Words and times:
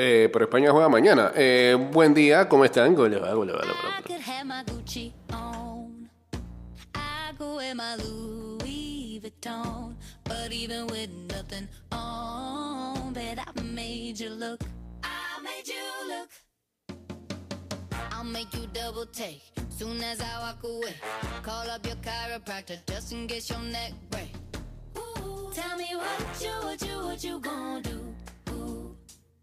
Eh, 0.00 0.28
pero 0.32 0.44
España 0.44 0.70
juega 0.70 0.88
mañana. 0.88 1.32
Eh, 1.34 1.76
buen 1.92 2.14
día, 2.14 2.48
¿cómo 2.48 2.64
están? 2.64 2.94
Gole, 2.94 3.18
va, 3.18 3.34
gole, 3.34 3.52
va, 3.52 3.58
gole. 3.58 3.74
I'll 18.12 18.24
make 18.24 18.54
you 18.54 18.66
double 18.72 19.06
take. 19.06 19.42
Soon 19.68 20.00
as 20.04 20.20
I 20.20 20.38
walk 20.40 20.62
away, 20.62 20.94
call 21.42 21.68
up 21.70 21.84
your 21.84 21.96
chiropractor 21.96 22.78
just 22.86 23.12
in 23.12 23.26
case 23.26 23.50
your 23.50 23.62
neck 23.62 23.92
break. 24.10 24.30
Ooh, 24.96 25.50
tell 25.52 25.76
me 25.76 25.88
what 25.96 26.40
you, 26.40 26.50
what 26.62 26.82
you, 26.82 27.04
what 27.04 27.24
you 27.24 27.40
gonna 27.40 27.82
do? 27.82 28.14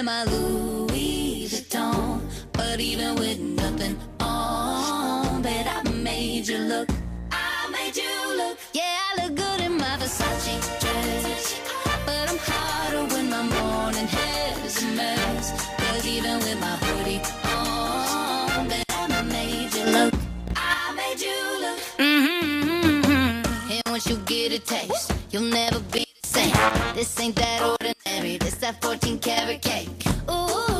wear 0.00 0.04
my 0.04 0.24
Louis 0.24 1.48
Vuitton. 1.48 2.20
But 2.52 2.80
even 2.80 3.16
with 3.16 3.38
nothing 3.38 3.98
on, 4.20 5.42
bet 5.42 5.66
I 5.66 5.88
made 5.90 6.48
you 6.48 6.58
look. 6.58 6.88
I 7.30 7.68
made 7.70 7.96
you 7.96 8.36
look. 8.36 8.58
Yeah, 8.72 8.82
I 8.82 9.22
look 9.22 9.34
good 9.36 9.60
in 9.60 9.76
my 9.76 9.96
Versace 9.98 10.80
dress. 10.80 11.60
But 12.06 12.30
I'm 12.30 12.38
hotter 12.38 13.14
when 13.14 13.28
my 13.30 13.42
morning 13.42 14.06
hair 14.06 14.54
is 14.64 14.82
a 14.82 14.86
mess. 14.86 15.68
Even 16.06 16.38
with 16.38 16.58
my 16.60 16.76
hoodie 16.82 17.20
on, 17.44 18.68
bet 18.68 18.84
I 18.90 19.22
made 19.22 19.72
you 19.74 19.84
look. 19.84 20.14
I 20.56 20.92
made 20.96 21.20
you 21.20 21.40
look. 21.64 21.80
Mm-hmm. 21.98 23.72
And 23.72 23.82
once 23.86 24.08
you 24.08 24.16
get 24.26 24.52
a 24.52 24.58
taste, 24.58 25.12
you'll 25.30 25.42
never 25.42 25.78
be 25.92 26.06
the 26.20 26.26
same. 26.26 26.54
This 26.94 27.20
ain't 27.20 27.36
that 27.36 27.62
ordinary. 27.62 27.99
This 28.40 28.54
that 28.56 28.82
14 28.82 29.18
karat 29.18 29.62
cake. 29.62 30.79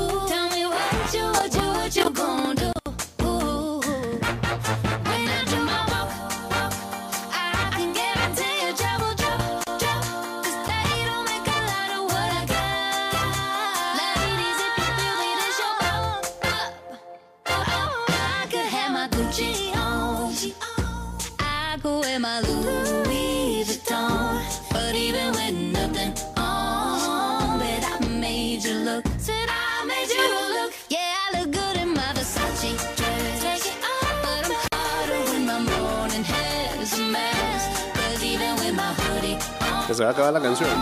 Se 40.01 40.05
va 40.05 40.11
a 40.11 40.13
acabar 40.15 40.33
la 40.33 40.41
canción. 40.41 40.71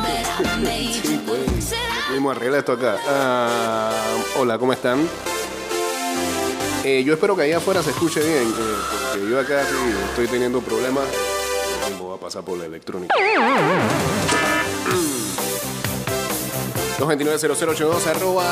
Sí, 1.02 1.20
pues. 1.26 1.74
Mismo 2.12 2.30
arregla 2.30 2.58
esto 2.58 2.72
acá. 2.72 2.98
Ah, 3.08 3.90
hola, 4.36 4.58
¿cómo 4.58 4.72
están? 4.72 5.08
Eh, 6.84 7.02
yo 7.02 7.14
espero 7.14 7.34
que 7.34 7.42
allá 7.42 7.56
afuera 7.56 7.82
se 7.82 7.90
escuche 7.90 8.20
bien, 8.20 8.48
eh, 8.48 8.76
porque 9.10 9.28
yo 9.28 9.40
acá 9.40 9.64
sí 9.64 9.74
estoy 10.10 10.28
teniendo 10.28 10.60
problemas. 10.60 11.04
Mismo 11.88 12.10
va 12.10 12.14
a 12.14 12.20
pasar 12.20 12.44
por 12.44 12.58
la 12.58 12.66
electrónica. 12.66 13.12
229-0082 17.00 18.06
arroba 18.06 18.44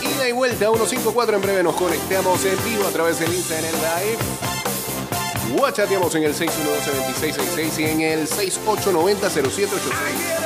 ida 0.00 0.28
y 0.28 0.32
vuelta 0.32 0.66
154 0.66 1.36
en 1.36 1.42
breve 1.42 1.62
nos 1.62 1.74
conectamos 1.74 2.42
en 2.44 2.64
vivo 2.64 2.86
a 2.86 2.90
través 2.90 3.18
del 3.18 3.34
Instagram 3.34 3.72
Live 3.72 4.55
Whachateamos 5.54 6.14
en 6.14 6.24
el 6.24 6.34
612-2666 6.34 7.78
y 7.78 7.84
en 7.84 8.00
el 8.00 8.26
6890-0786 8.28 10.45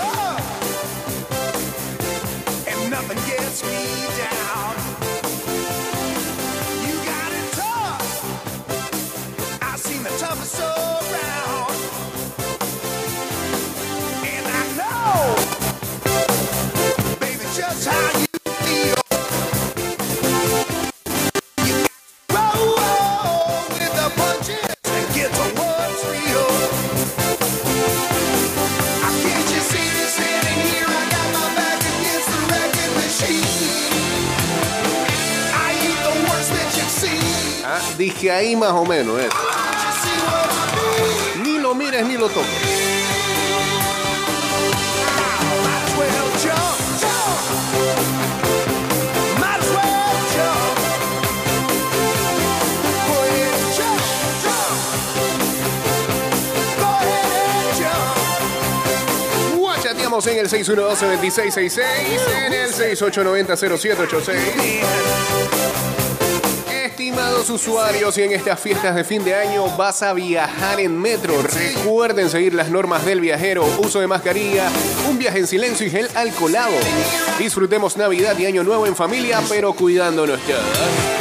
ahí 38.41 38.56
más 38.56 38.73
o 38.73 38.87
menos, 38.87 39.21
eh. 39.21 39.28
I 39.28 39.31
mean? 41.37 41.43
Ni 41.43 41.59
lo 41.59 41.75
mires 41.75 42.06
ni 42.06 42.17
lo 42.17 42.28
toques. 42.28 42.71
En 60.27 60.37
el 60.37 60.50
612-2666, 60.50 61.81
en 62.45 62.53
el 62.53 62.75
6890-0786. 62.75 65.69
Usuarios, 67.49 68.19
y 68.19 68.23
en 68.23 68.33
estas 68.33 68.61
fiestas 68.61 68.95
de 68.95 69.03
fin 69.03 69.25
de 69.25 69.34
año 69.34 69.67
vas 69.77 70.03
a 70.03 70.12
viajar 70.12 70.78
en 70.78 71.01
metro. 71.01 71.41
Recuerden 71.43 72.28
seguir 72.28 72.53
las 72.53 72.71
normas 72.71 73.06
del 73.06 73.21
viajero, 73.21 73.65
uso 73.78 74.01
de 74.01 74.06
mascarilla, 74.06 74.69
un 75.09 75.19
viaje 75.19 75.39
en 75.39 75.47
silencio 75.47 75.87
y 75.87 75.91
gel 75.91 76.09
alcoholado. 76.15 76.75
Disfrutemos 77.39 77.97
Navidad 77.97 78.37
y 78.39 78.47
Año 78.47 78.62
Nuevo 78.62 78.87
en 78.87 78.95
familia, 78.95 79.41
pero 79.49 79.73
cuidándonos 79.73 80.39
todos. 80.41 81.19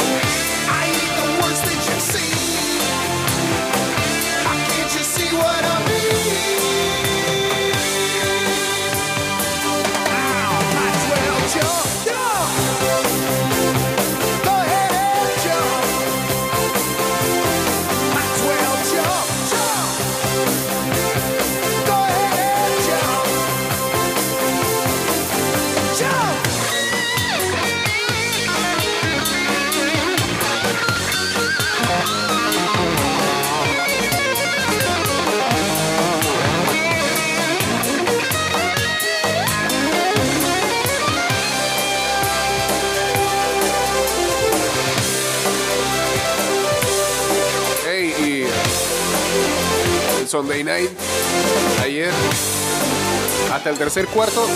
Hasta 53.69 53.83
el 53.83 53.91
tercer 53.91 54.07
cuarto, 54.07 54.47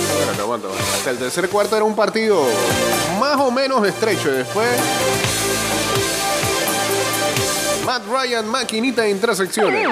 hasta 0.96 1.12
el 1.12 1.18
tercer 1.20 1.48
cuarto 1.48 1.76
era 1.76 1.86
un 1.86 1.96
partido 1.96 2.44
más 3.20 3.40
o 3.40 3.52
menos 3.52 3.86
estrecho. 3.88 4.30
Y 4.30 4.38
después, 4.38 4.68
Matt 7.86 8.02
Ryan, 8.08 8.48
maquinita 8.48 9.04
de 9.04 9.12
intersecciones. 9.12 9.88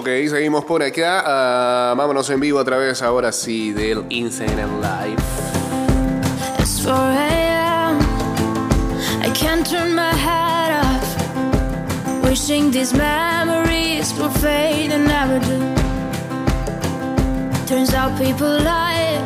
Ok, 0.00 0.08
seguimos 0.30 0.64
por 0.64 0.82
acá. 0.82 1.22
Ah, 1.26 1.94
vámonos 1.94 2.30
en 2.30 2.40
vivo 2.40 2.58
otra 2.58 2.78
vez, 2.78 3.02
ahora 3.02 3.32
sí, 3.32 3.74
del 3.74 4.06
Instagram 4.08 4.80
Live. 4.80 5.22
It's 6.58 6.80
4 6.82 6.94
a.m. 6.96 7.98
I 9.22 9.30
can't 9.34 9.62
turn 9.62 9.94
my 9.94 10.14
head 10.14 10.72
off. 10.80 12.24
Wishing 12.24 12.70
these 12.70 12.96
memories 12.96 14.14
will 14.14 14.30
fade 14.40 14.90
and 14.90 15.06
never 15.06 15.38
do. 15.38 15.74
Turns 17.66 17.92
out 17.92 18.16
people 18.16 18.48
lie. 18.48 19.20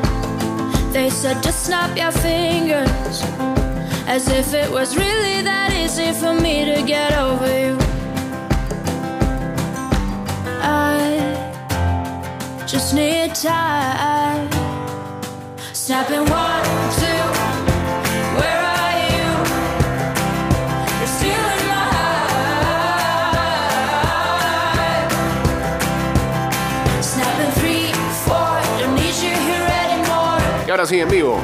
They 0.93 1.09
said 1.09 1.41
just 1.41 1.67
snap 1.67 1.97
your 1.97 2.11
fingers. 2.11 3.23
As 4.09 4.27
if 4.27 4.53
it 4.53 4.69
was 4.73 4.97
really 4.97 5.41
that 5.43 5.73
easy 5.73 6.11
for 6.19 6.35
me 6.35 6.65
to 6.65 6.83
get 6.83 7.17
over 7.17 7.47
you. 7.47 7.84
Just 12.75 12.93
need 12.93 13.33
time. 13.37 14.51
Snapping 15.73 16.27
one, 16.29 16.65
two. 16.99 17.25
Where 18.39 18.61
are 18.75 18.95
you? 19.11 19.27
You're 20.99 21.13
stealing 21.17 21.65
my 21.71 21.85
heart. 21.95 22.27
Snapping 27.13 27.53
three, 27.61 27.87
four. 28.27 28.53
Don't 28.81 28.95
need 28.97 29.15
you 29.23 29.35
here 29.49 29.69
anymore. 29.85 30.43
Y 30.67 30.71
ahora 30.71 30.85
sí, 30.85 30.99
en 30.99 31.09
vivo, 31.09 31.41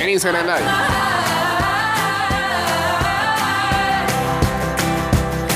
en 0.00 0.08
Instagram 0.08 0.46
Live. 0.46 0.66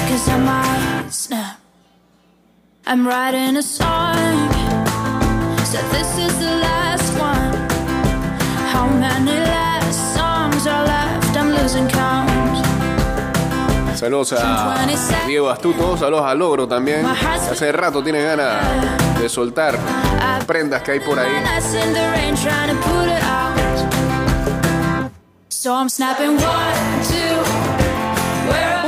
Cause 0.09 0.29
I 0.29 0.39
might 0.39 1.13
snap. 1.13 1.59
I'm 2.87 3.05
writing 3.05 3.57
a 3.57 3.63
song. 3.65 4.56
Saludos 13.97 14.35
a 14.35 14.87
Diego 15.27 15.49
Astuto, 15.49 15.97
saludos 15.97 16.27
a 16.27 16.35
Logro 16.35 16.69
también. 16.69 17.05
Hace 17.07 17.73
rato 17.73 18.03
tiene 18.03 18.23
ganas 18.23 19.19
de 19.19 19.29
soltar 19.29 19.79
prendas 20.47 20.83
que 20.83 20.93
hay 20.93 21.01
por 21.01 21.19
ahí. 21.19 21.33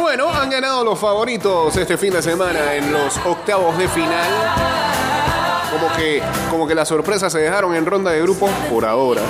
Bueno, 0.00 0.30
han 0.30 0.50
ganado 0.50 0.84
los 0.84 0.98
favoritos 0.98 1.76
este 1.76 1.96
fin 1.96 2.12
de 2.12 2.22
semana 2.22 2.74
en 2.74 2.92
los 2.92 3.16
octavos 3.26 3.76
de 3.76 3.88
final. 3.88 5.07
Como 5.70 5.94
que, 5.96 6.22
como 6.50 6.66
que 6.66 6.74
las 6.74 6.88
sorpresas 6.88 7.32
se 7.32 7.38
dejaron 7.38 7.74
en 7.74 7.84
ronda 7.84 8.10
de 8.10 8.22
grupos 8.22 8.50
por 8.70 8.84
ahora. 8.84 9.22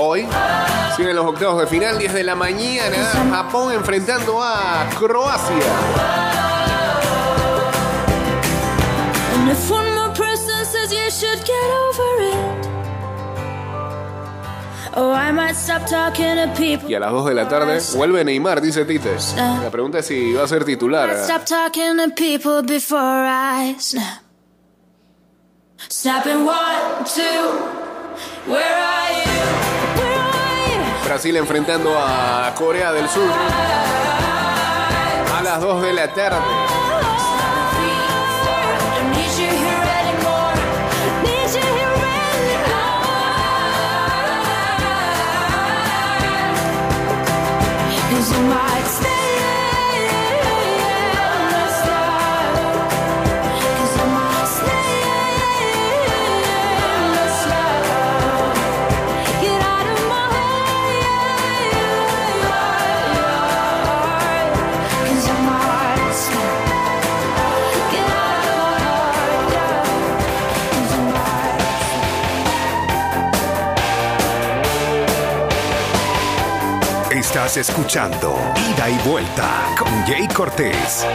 Hoy 0.00 0.26
siguen 0.96 1.16
los 1.16 1.26
octavos 1.26 1.60
de 1.60 1.66
final, 1.66 1.98
10 1.98 2.14
de 2.14 2.24
la 2.24 2.34
mañana. 2.34 2.96
Japón 3.30 3.72
enfrentando 3.72 4.42
a 4.42 4.86
Croacia. 4.98 5.64
Y 16.88 16.94
a 16.94 17.00
las 17.00 17.12
2 17.12 17.26
de 17.26 17.34
la 17.34 17.48
tarde 17.48 17.80
vuelve 17.94 18.24
Neymar, 18.24 18.60
dice 18.60 18.84
Tite. 18.84 19.16
La 19.36 19.70
pregunta 19.70 19.98
es 20.00 20.06
si 20.06 20.32
va 20.32 20.42
a 20.44 20.48
ser 20.48 20.64
titular. 20.64 21.08
Might 21.08 21.18
stop 21.24 21.44
talking 21.44 21.96
to 21.98 22.10
people 22.14 22.62
before 22.62 22.98
I 22.98 23.76
snap. 23.78 24.22
Snapping 25.88 26.44
one, 26.44 27.04
two. 27.04 27.22
Where 28.50 28.64
are 28.74 29.12
you? 29.12 29.30
Where 29.94 30.18
are 30.18 30.66
you? 30.74 31.04
Brasil 31.04 31.36
enfrentando 31.36 31.96
a 31.96 32.52
Corea 32.56 32.92
del 32.92 33.08
Sur. 33.08 33.30
A 35.32 35.42
las 35.42 35.60
2 35.60 35.82
de 35.82 35.92
la 35.92 36.12
tarde. 36.12 36.97
Escuchando 77.56 78.38
Ida 78.56 78.90
y 78.90 79.08
Vuelta 79.08 79.68
con 79.78 79.88
Jay 80.06 80.28
Cortés. 80.28 81.06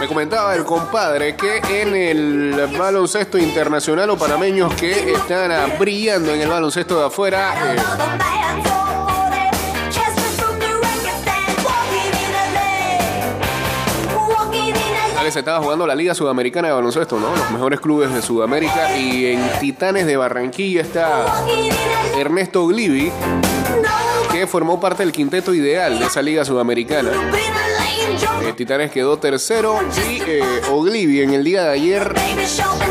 Me 0.00 0.08
comentaba 0.08 0.54
el 0.54 0.64
compadre 0.64 1.36
que 1.36 1.58
en 1.58 1.94
el 1.94 2.76
baloncesto 2.78 3.36
internacional 3.36 4.08
o 4.10 4.16
panameños 4.16 4.74
que 4.74 5.12
están 5.12 5.78
brillando 5.78 6.32
en 6.32 6.40
el 6.40 6.48
baloncesto 6.48 6.98
de 6.98 7.06
afuera. 7.06 7.74
eh, 7.74 8.71
Alex 15.32 15.38
estaba 15.38 15.62
jugando 15.62 15.86
la 15.86 15.94
Liga 15.94 16.14
Sudamericana 16.14 16.68
de 16.68 16.74
Baloncesto, 16.74 17.18
¿no? 17.18 17.34
Los 17.34 17.50
mejores 17.50 17.80
clubes 17.80 18.12
de 18.12 18.20
Sudamérica. 18.20 18.98
Y 18.98 19.32
en 19.32 19.40
Titanes 19.60 20.04
de 20.04 20.18
Barranquilla 20.18 20.82
está 20.82 21.24
Ernesto 22.18 22.66
Glivi, 22.66 23.10
que 24.30 24.46
formó 24.46 24.78
parte 24.78 25.02
del 25.02 25.10
quinteto 25.10 25.54
ideal 25.54 25.98
de 25.98 26.04
esa 26.04 26.20
Liga 26.20 26.44
Sudamericana. 26.44 27.12
Eh, 28.42 28.52
Titanes 28.54 28.90
quedó 28.90 29.18
tercero 29.18 29.78
y 30.06 30.20
eh, 30.26 31.22
en 31.22 31.32
el 31.32 31.44
día 31.44 31.64
de 31.64 31.70
ayer 31.70 32.14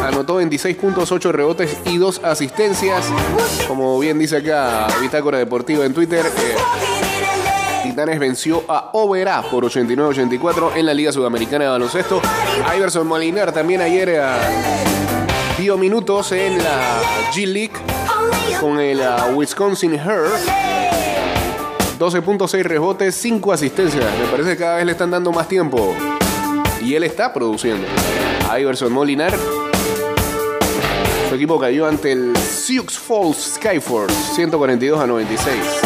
anotó 0.03 0.35
26 0.35 0.75
puntos, 0.77 1.11
8 1.11 1.31
rebotes 1.31 1.77
y 1.85 1.97
2 1.97 2.21
asistencias. 2.23 3.05
Como 3.67 3.99
bien 3.99 4.17
dice 4.17 4.37
acá 4.37 4.87
Bitácora 4.99 5.37
Deportiva 5.37 5.85
en 5.85 5.93
Twitter, 5.93 6.25
eh, 6.25 6.55
Titanes 7.91 8.19
venció 8.19 8.63
a 8.69 8.91
Oberá 8.93 9.41
por 9.41 9.65
89-84 9.65 10.77
en 10.77 10.85
la 10.85 10.93
Liga 10.93 11.11
Sudamericana 11.11 11.65
de 11.65 11.71
Baloncesto. 11.71 12.21
Iverson 12.73 13.05
Molinar 13.05 13.51
también 13.51 13.81
ayer 13.81 14.07
eh, 14.07 14.21
dio 15.59 15.77
minutos 15.77 16.31
en 16.31 16.57
la 16.57 17.01
G 17.33 17.45
League 17.45 17.73
con 18.61 18.79
el 18.79 19.01
ah, 19.01 19.31
Wisconsin 19.35 19.95
Her. 19.95 20.23
12.6 21.99 22.63
rebotes, 22.63 23.13
5 23.13 23.51
asistencias. 23.51 24.05
Me 24.17 24.25
parece 24.27 24.51
que 24.51 24.57
cada 24.57 24.77
vez 24.77 24.85
le 24.85 24.93
están 24.93 25.11
dando 25.11 25.33
más 25.33 25.49
tiempo. 25.49 25.93
Y 26.81 26.95
él 26.95 27.03
está 27.03 27.33
produciendo. 27.33 27.85
Iverson 28.57 28.93
Molinar. 28.93 29.37
Su 31.27 31.35
equipo 31.35 31.59
cayó 31.59 31.85
ante 31.85 32.13
el 32.13 32.37
Sioux 32.37 32.89
Falls 32.89 33.55
Skyforce, 33.55 34.15
142 34.33 34.97
a 34.97 35.07
96. 35.07 35.80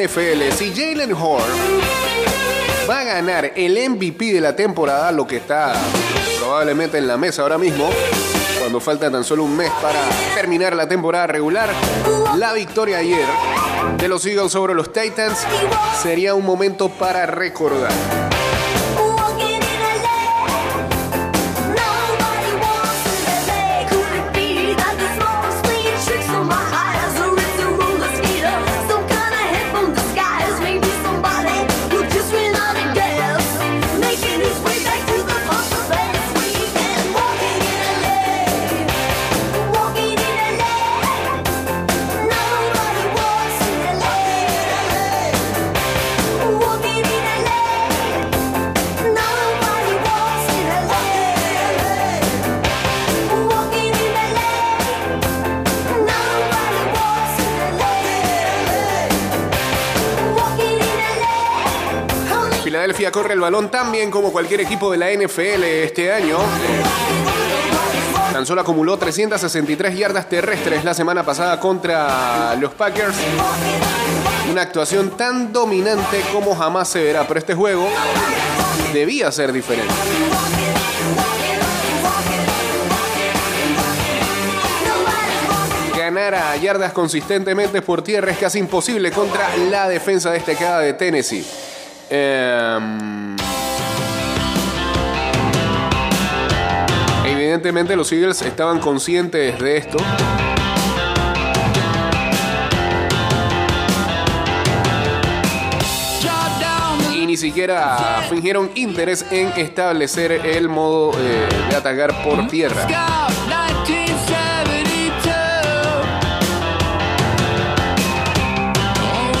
NFL. 0.00 0.52
Si 0.56 0.72
Jalen 0.74 1.12
Horn 1.12 1.44
va 2.88 3.00
a 3.00 3.04
ganar 3.04 3.52
el 3.54 3.90
MVP 3.90 4.32
de 4.32 4.40
la 4.40 4.56
temporada, 4.56 5.12
lo 5.12 5.26
que 5.26 5.36
está 5.36 5.74
probablemente 6.38 6.96
en 6.96 7.06
la 7.06 7.18
mesa 7.18 7.42
ahora 7.42 7.58
mismo, 7.58 7.90
cuando 8.58 8.80
falta 8.80 9.10
tan 9.10 9.24
solo 9.24 9.44
un 9.44 9.54
mes 9.54 9.70
para 9.82 10.00
terminar 10.34 10.74
la 10.74 10.88
temporada 10.88 11.26
regular, 11.26 11.68
la 12.36 12.52
victoria 12.54 12.98
ayer 12.98 13.26
de 13.98 14.08
los 14.08 14.24
Eagles 14.24 14.52
sobre 14.52 14.74
los 14.74 14.90
Titans 14.90 15.38
sería 16.02 16.34
un 16.34 16.46
momento 16.46 16.88
para 16.88 17.26
recordar. 17.26 18.29
Corre 63.12 63.34
el 63.34 63.40
balón 63.40 63.70
tan 63.72 63.90
bien 63.90 64.08
como 64.08 64.30
cualquier 64.30 64.60
equipo 64.60 64.90
de 64.92 64.96
la 64.96 65.10
NFL 65.10 65.64
este 65.64 66.12
año. 66.12 66.38
Tan 68.32 68.46
solo 68.46 68.60
acumuló 68.60 68.96
363 68.96 69.96
yardas 69.96 70.28
terrestres 70.28 70.84
la 70.84 70.94
semana 70.94 71.24
pasada 71.24 71.58
contra 71.58 72.54
los 72.54 72.72
Packers. 72.74 73.16
Una 74.50 74.62
actuación 74.62 75.16
tan 75.16 75.52
dominante 75.52 76.22
como 76.32 76.54
jamás 76.54 76.88
se 76.88 77.02
verá, 77.02 77.26
pero 77.26 77.40
este 77.40 77.54
juego 77.54 77.88
debía 78.92 79.32
ser 79.32 79.52
diferente. 79.52 79.92
Ganar 85.98 86.34
a 86.34 86.56
yardas 86.56 86.92
consistentemente 86.92 87.82
por 87.82 88.02
tierra 88.02 88.30
es 88.30 88.38
casi 88.38 88.60
imposible 88.60 89.10
contra 89.10 89.56
la 89.56 89.88
defensa 89.88 90.30
destacada 90.30 90.80
de 90.80 90.92
Tennessee. 90.92 91.44
Em, 92.12 93.36
evidentemente 97.24 97.94
los 97.94 98.10
Eagles 98.10 98.42
estaban 98.42 98.80
conscientes 98.80 99.56
de 99.60 99.76
esto. 99.76 99.98
Y 107.14 107.26
ni 107.26 107.36
siquiera 107.36 108.24
fingieron 108.28 108.72
interés 108.74 109.24
en 109.30 109.52
establecer 109.56 110.32
el 110.32 110.68
modo 110.68 111.12
eh, 111.16 111.48
de 111.70 111.76
atacar 111.76 112.24
por 112.24 112.48
tierra. 112.48 112.88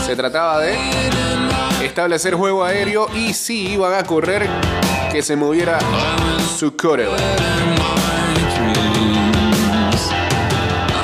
Se 0.06 0.14
trataba 0.14 0.60
de 0.60 0.76
establecer 1.82 2.34
juego 2.34 2.64
aéreo 2.64 3.08
y 3.14 3.32
si 3.32 3.68
iban 3.68 3.94
a 3.94 4.04
correr, 4.04 4.48
que 5.10 5.22
se 5.22 5.36
moviera 5.36 5.78
su 6.58 6.76
quarterback. 6.76 7.20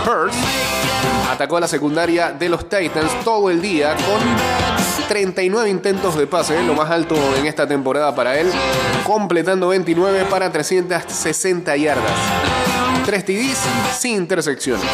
Hurts 0.07 0.37
atacó 1.31 1.57
a 1.57 1.61
la 1.61 1.69
secundaria 1.69 2.33
de 2.33 2.49
los 2.49 2.69
Titans 2.69 3.13
todo 3.25 3.51
el 3.51 3.61
día 3.61 3.95
con 3.97 4.21
39 5.09 5.71
intentos 5.71 6.17
de 6.17 6.27
pase, 6.27 6.63
lo 6.63 6.75
más 6.75 6.91
alto 6.91 7.17
en 7.37 7.47
esta 7.47 7.67
temporada 7.67 8.15
para 8.15 8.39
él, 8.39 8.51
completando 9.05 9.69
29 9.69 10.25
para 10.31 10.51
360 10.51 11.77
yardas. 11.77 12.13
3 13.05 13.25
TDs 13.25 13.59
sin 13.99 14.17
intersecciones. 14.17 14.85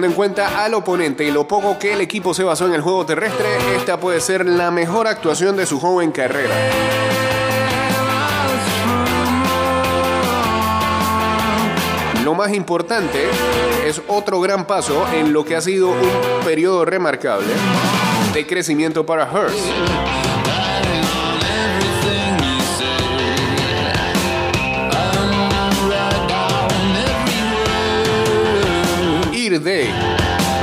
Teniendo 0.00 0.14
en 0.14 0.16
cuenta 0.16 0.64
al 0.64 0.72
oponente 0.72 1.24
y 1.24 1.30
lo 1.30 1.46
poco 1.46 1.78
que 1.78 1.92
el 1.92 2.00
equipo 2.00 2.32
se 2.32 2.42
basó 2.42 2.64
en 2.64 2.72
el 2.72 2.80
juego 2.80 3.04
terrestre, 3.04 3.46
esta 3.76 4.00
puede 4.00 4.22
ser 4.22 4.46
la 4.46 4.70
mejor 4.70 5.06
actuación 5.06 5.58
de 5.58 5.66
su 5.66 5.78
joven 5.78 6.10
carrera. 6.10 6.54
Lo 12.24 12.32
más 12.32 12.50
importante 12.54 13.28
es 13.84 14.00
otro 14.08 14.40
gran 14.40 14.66
paso 14.66 15.06
en 15.12 15.34
lo 15.34 15.44
que 15.44 15.54
ha 15.54 15.60
sido 15.60 15.90
un 15.90 16.44
periodo 16.46 16.86
remarcable 16.86 17.52
de 18.32 18.46
crecimiento 18.46 19.04
para 19.04 19.30
Hurst. 19.30 20.29
De 29.58 29.88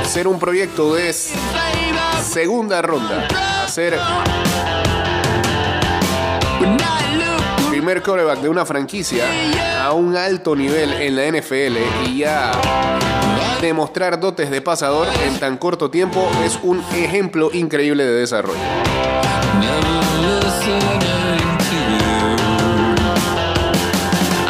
ser 0.06 0.26
un 0.26 0.38
proyecto 0.38 0.94
de 0.94 1.12
segunda 1.12 2.80
ronda 2.80 3.28
a 3.62 3.68
ser 3.68 3.98
primer 7.68 8.02
quarterback 8.02 8.38
de 8.40 8.48
una 8.48 8.64
franquicia 8.64 9.26
a 9.84 9.92
un 9.92 10.16
alto 10.16 10.56
nivel 10.56 10.90
en 10.94 11.16
la 11.16 11.38
NFL 11.38 11.76
y 12.06 12.18
ya 12.20 12.52
demostrar 13.60 14.18
dotes 14.18 14.50
de 14.50 14.62
pasador 14.62 15.06
en 15.26 15.38
tan 15.38 15.58
corto 15.58 15.90
tiempo 15.90 16.26
es 16.42 16.58
un 16.62 16.82
ejemplo 16.94 17.50
increíble 17.52 18.06
de 18.06 18.20
desarrollo. 18.20 18.58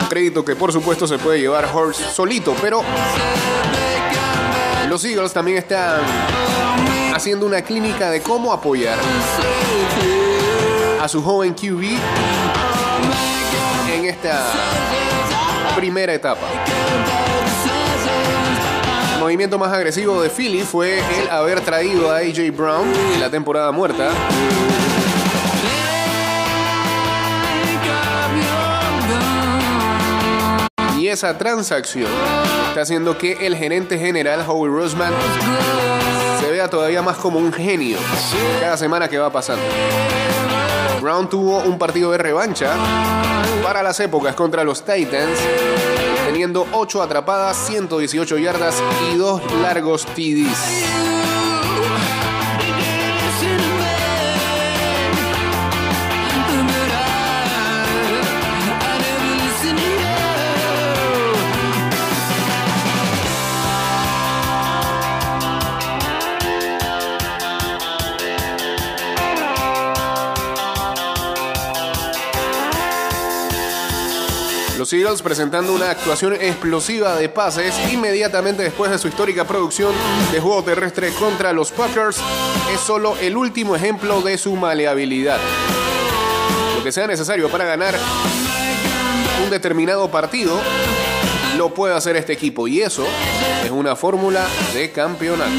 Crédito 0.09 0.45
que 0.45 0.55
por 0.55 0.73
supuesto 0.73 1.09
se 1.09 1.19
puede 1.19 1.41
llevar 1.41 1.69
Horst 1.75 2.01
solito, 2.13 2.55
pero 2.63 2.85
los 4.89 5.05
Eagles 5.05 5.33
también 5.33 5.59
están 5.59 6.01
haciendo 7.15 7.45
una 7.45 7.61
clínica 7.61 8.11
de 8.11 8.23
cómo 8.23 8.53
apoyar 8.53 8.99
a 11.01 11.07
su 11.09 11.23
joven 11.23 11.53
QB 11.53 11.83
en 13.95 14.05
esta 14.07 14.47
primera 15.77 16.15
etapa. 16.15 16.47
El 19.15 19.21
movimiento 19.21 19.59
más 19.59 19.73
agresivo 19.73 20.23
de 20.23 20.31
Philly 20.31 20.63
fue 20.63 21.01
el 21.21 21.29
haber 21.31 21.61
traído 21.61 22.11
a 22.11 22.19
AJ 22.19 22.51
Brown 22.57 22.89
en 23.15 23.21
la 23.21 23.31
temporada 23.31 23.71
muerta. 23.73 24.11
Y 30.99 31.07
esa 31.07 31.39
transacción 31.39 32.11
está 32.69 32.81
haciendo 32.81 33.17
que 33.17 33.47
el 33.47 33.57
gerente 33.57 33.99
general 33.99 34.45
Howie 34.47 34.69
Roseman 34.69 35.13
se 36.41 36.51
vea 36.51 36.69
todavía 36.69 37.03
más 37.03 37.17
como 37.19 37.39
un 37.39 37.53
genio 37.53 37.99
cada 38.61 38.77
semana 38.77 39.09
que 39.09 39.17
va 39.17 39.31
pasando. 39.31 39.63
Brown 41.01 41.29
tuvo 41.29 41.59
un 41.59 41.79
partido 41.79 42.11
de 42.11 42.19
revancha 42.19 42.75
para 43.63 43.81
las 43.83 44.01
épocas 44.01 44.35
contra 44.35 44.65
los 44.65 44.85
Titans, 44.85 45.39
teniendo 46.27 46.67
8 46.73 47.01
atrapadas, 47.01 47.57
118 47.69 48.37
yardas 48.39 48.83
y 49.13 49.17
2 49.17 49.53
largos 49.63 50.05
TDs. 50.05 51.48
Los 74.91 75.21
presentando 75.21 75.75
una 75.75 75.91
actuación 75.91 76.33
explosiva 76.33 77.15
de 77.17 77.29
pases 77.29 77.75
inmediatamente 77.93 78.63
después 78.63 78.91
de 78.91 78.99
su 78.99 79.09
histórica 79.09 79.45
producción 79.45 79.93
de 80.33 80.41
juego 80.41 80.65
terrestre 80.65 81.13
contra 81.13 81.53
los 81.53 81.71
Packers 81.73 82.17
es 82.73 82.81
solo 82.81 83.15
el 83.19 83.37
último 83.37 83.77
ejemplo 83.77 84.23
de 84.23 84.39
su 84.39 84.57
maleabilidad. 84.57 85.39
Lo 86.79 86.83
que 86.83 86.91
sea 86.91 87.07
necesario 87.07 87.51
para 87.51 87.67
ganar 87.67 87.97
un 89.45 89.51
determinado 89.51 90.11
partido 90.11 90.59
lo 91.59 91.75
puede 91.75 91.95
hacer 91.95 92.17
este 92.17 92.33
equipo 92.33 92.67
y 92.67 92.81
eso 92.81 93.05
es 93.63 93.71
una 93.71 93.95
fórmula 93.95 94.47
de 94.73 94.91
campeonato. 94.91 95.53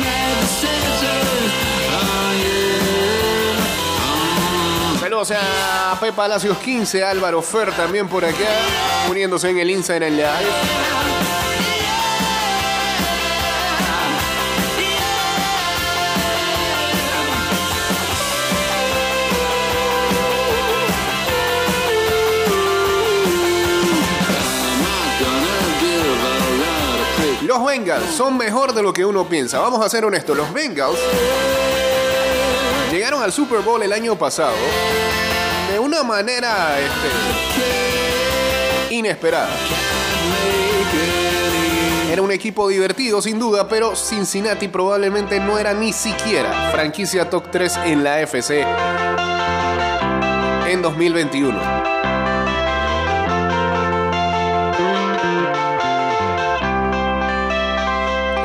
Saludos 5.25 5.43
a 5.43 5.97
Pepe 5.99 6.13
Palacios 6.13 6.57
15, 6.59 7.03
Álvaro 7.03 7.41
Fer 7.41 7.75
también 7.75 8.07
por 8.07 8.23
acá, 8.23 8.37
uniéndose 9.09 9.49
en 9.49 9.59
el 9.59 9.69
Instagram 9.69 10.13
Live. 10.13 10.25
Los 27.41 27.65
Bengals 27.65 28.09
son 28.15 28.37
mejor 28.37 28.73
de 28.73 28.81
lo 28.81 28.93
que 28.93 29.03
uno 29.03 29.27
piensa. 29.27 29.59
Vamos 29.59 29.85
a 29.85 29.89
ser 29.89 30.05
honestos, 30.05 30.37
los 30.37 30.53
Bengals 30.53 30.97
llegaron 32.91 33.21
al 33.21 33.31
Super 33.31 33.59
Bowl 33.59 33.81
el 33.83 33.93
año 33.93 34.15
pasado 34.15 34.55
de 35.71 35.79
una 35.79 36.03
manera 36.03 36.79
este, 36.79 37.09
inesperada. 38.95 39.49
Era 42.11 42.21
un 42.21 42.31
equipo 42.31 42.67
divertido 42.67 43.21
sin 43.21 43.37
duda, 43.37 43.67
pero 43.67 43.95
Cincinnati 43.95 44.67
probablemente 44.67 45.39
no 45.39 45.59
era 45.59 45.73
ni 45.73 45.93
siquiera 45.93 46.71
franquicia 46.71 47.29
top 47.29 47.51
3 47.51 47.77
en 47.85 48.03
la 48.03 48.19
FC 48.21 48.65
en 50.67 50.81
2021. 50.81 51.59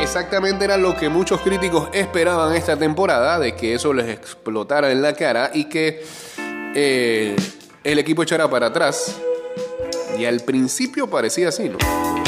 Exactamente 0.03 0.65
era 0.65 0.77
lo 0.77 0.95
que 0.95 1.09
muchos 1.09 1.41
críticos 1.41 1.89
esperaban 1.93 2.55
esta 2.55 2.77
temporada, 2.77 3.39
de 3.39 3.57
que 3.57 3.75
eso 3.75 3.93
les 3.93 4.09
explotara 4.09 4.93
en 4.93 5.03
la 5.03 5.15
cara 5.15 5.51
y 5.53 5.65
que 5.65 6.05
eh, 6.75 7.37
el 7.83 7.99
equipo 7.99 8.23
echara 8.23 8.49
para 8.49 8.67
atrás. 8.67 9.17
Y 10.19 10.25
al 10.25 10.41
principio 10.41 11.09
parecía 11.09 11.49
así, 11.49 11.69
¿no? 11.69 12.24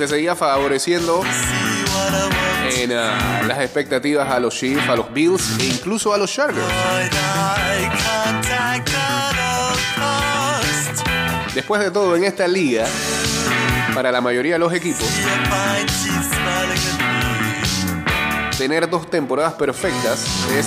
Se 0.00 0.08
seguía 0.08 0.34
favoreciendo 0.34 1.22
en 2.74 2.92
ah, 2.92 3.42
las 3.46 3.58
expectativas 3.58 4.30
a 4.30 4.40
los 4.40 4.54
Chiefs, 4.54 4.88
a 4.88 4.96
los 4.96 5.12
Bills 5.12 5.58
e 5.60 5.66
incluso 5.66 6.14
a 6.14 6.16
los 6.16 6.32
Chargers. 6.32 6.66
Después 11.54 11.82
de 11.82 11.90
todo, 11.90 12.16
en 12.16 12.24
esta 12.24 12.48
liga, 12.48 12.86
para 13.94 14.10
la 14.10 14.22
mayoría 14.22 14.54
de 14.54 14.60
los 14.60 14.72
equipos, 14.72 15.04
tener 18.56 18.88
dos 18.88 19.10
temporadas 19.10 19.52
perfectas 19.52 20.24
es 20.56 20.66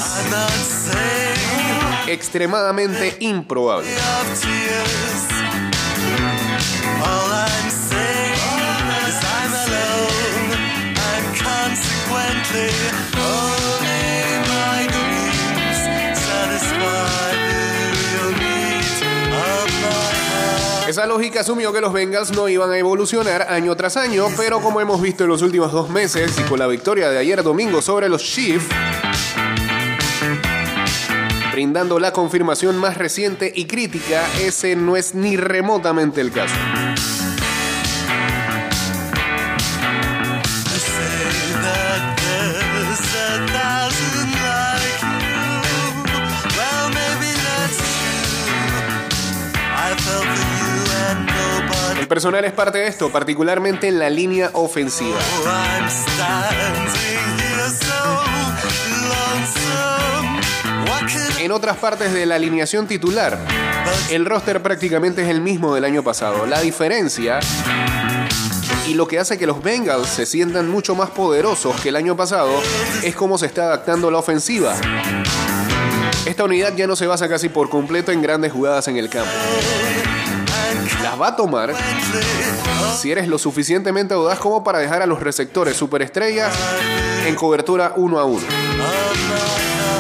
extremadamente 2.07 3.17
improbable. 3.19 3.89
Esa 20.93 21.07
lógica 21.07 21.39
asumió 21.39 21.73
que 21.73 21.81
los 21.81 21.91
Bengals 21.91 22.31
no 22.33 22.47
iban 22.47 22.69
a 22.69 22.77
evolucionar 22.77 23.47
año 23.49 23.75
tras 23.75 23.97
año, 23.97 24.27
pero 24.37 24.61
como 24.61 24.79
hemos 24.79 25.01
visto 25.01 25.23
en 25.23 25.31
los 25.31 25.41
últimos 25.41 25.71
dos 25.71 25.89
meses 25.89 26.37
y 26.39 26.43
con 26.43 26.59
la 26.59 26.67
victoria 26.67 27.09
de 27.09 27.17
ayer 27.17 27.41
domingo 27.41 27.81
sobre 27.81 28.09
los 28.09 28.21
Chiefs, 28.21 28.67
brindando 31.51 31.97
la 31.97 32.13
confirmación 32.13 32.77
más 32.77 32.95
reciente 32.95 33.51
y 33.55 33.65
crítica, 33.65 34.23
ese 34.39 34.75
no 34.75 34.95
es 34.95 35.15
ni 35.15 35.35
remotamente 35.35 36.21
el 36.21 36.31
caso. 36.31 36.53
El 52.03 52.09
personal 52.09 52.43
es 52.43 52.51
parte 52.51 52.79
de 52.79 52.87
esto, 52.87 53.09
particularmente 53.13 53.87
en 53.87 53.97
la 53.97 54.09
línea 54.09 54.49
ofensiva. 54.51 55.17
En 61.39 61.51
otras 61.53 61.77
partes 61.77 62.13
de 62.13 62.25
la 62.25 62.35
alineación 62.35 62.87
titular, 62.87 63.39
el 64.11 64.25
roster 64.25 64.61
prácticamente 64.61 65.21
es 65.21 65.29
el 65.29 65.39
mismo 65.39 65.73
del 65.73 65.85
año 65.85 66.03
pasado. 66.03 66.45
La 66.45 66.59
diferencia 66.59 67.39
Y 68.85 68.95
lo 68.95 69.07
que 69.07 69.17
hace 69.17 69.37
que 69.37 69.47
los 69.47 69.63
Bengals 69.63 70.09
se 70.09 70.25
sientan 70.25 70.69
mucho 70.69 70.95
más 70.95 71.09
poderosos 71.09 71.79
que 71.79 71.87
el 71.87 71.95
año 71.95 72.17
pasado 72.17 72.51
es 73.01 73.15
cómo 73.15 73.37
se 73.37 73.45
está 73.45 73.63
adaptando 73.63 74.11
la 74.11 74.17
ofensiva. 74.17 74.75
Esta 76.25 76.43
unidad 76.43 76.75
ya 76.75 76.85
no 76.85 76.97
se 76.97 77.07
basa 77.07 77.29
casi 77.29 77.47
por 77.47 77.69
completo 77.69 78.11
en 78.11 78.21
grandes 78.21 78.51
jugadas 78.51 78.89
en 78.89 78.97
el 78.97 79.09
campo. 79.09 79.31
Las 81.01 81.19
va 81.19 81.27
a 81.27 81.35
tomar 81.35 81.73
si 82.99 83.11
eres 83.11 83.27
lo 83.27 83.37
suficientemente 83.37 84.13
audaz 84.13 84.39
como 84.39 84.63
para 84.63 84.79
dejar 84.79 85.01
a 85.01 85.05
los 85.05 85.19
receptores 85.19 85.75
superestrellas 85.75 86.53
en 87.25 87.35
cobertura 87.35 87.93
uno 87.95 88.19
a 88.19 88.25
uno. 88.25 88.45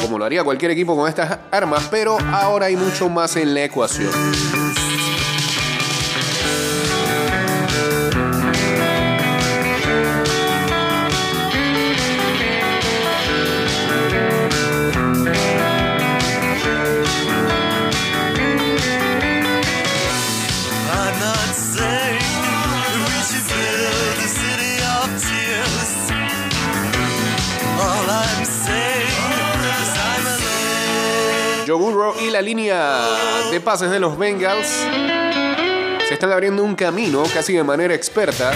Como 0.01 0.17
lo 0.17 0.25
haría 0.25 0.43
cualquier 0.43 0.71
equipo 0.71 0.95
con 0.95 1.07
estas 1.07 1.39
armas, 1.51 1.87
pero 1.89 2.17
ahora 2.31 2.67
hay 2.67 2.75
mucho 2.75 3.09
más 3.09 3.35
en 3.35 3.53
la 3.53 3.63
ecuación. 3.63 4.11
Burrow 31.77 32.15
y 32.21 32.29
la 32.29 32.41
línea 32.41 33.05
de 33.51 33.59
pases 33.61 33.89
de 33.89 33.99
los 33.99 34.17
Bengals. 34.17 34.67
Se 36.07 36.13
están 36.13 36.31
abriendo 36.31 36.63
un 36.63 36.75
camino 36.75 37.23
casi 37.33 37.53
de 37.53 37.63
manera 37.63 37.93
experta. 37.93 38.51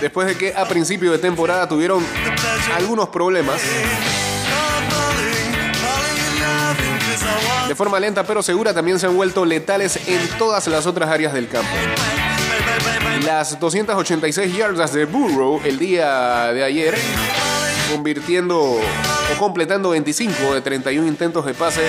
Después 0.00 0.26
de 0.26 0.36
que 0.36 0.54
a 0.54 0.66
principio 0.66 1.12
de 1.12 1.18
temporada 1.18 1.68
tuvieron 1.68 2.04
algunos 2.74 3.08
problemas. 3.08 3.60
De 7.68 7.74
forma 7.74 8.00
lenta 8.00 8.24
pero 8.24 8.42
segura 8.42 8.74
también 8.74 8.98
se 8.98 9.06
han 9.06 9.16
vuelto 9.16 9.44
letales 9.44 10.08
en 10.08 10.26
todas 10.38 10.66
las 10.66 10.86
otras 10.86 11.08
áreas 11.10 11.32
del 11.32 11.48
campo. 11.48 11.70
Las 13.24 13.60
286 13.60 14.56
yardas 14.56 14.92
de 14.92 15.04
Burrow 15.04 15.60
el 15.64 15.78
día 15.78 16.52
de 16.52 16.64
ayer, 16.64 16.94
convirtiendo 17.90 18.60
o 18.60 19.38
completando 19.38 19.90
25 19.90 20.54
de 20.54 20.60
31 20.60 21.06
intentos 21.06 21.44
de 21.44 21.54
pase, 21.54 21.82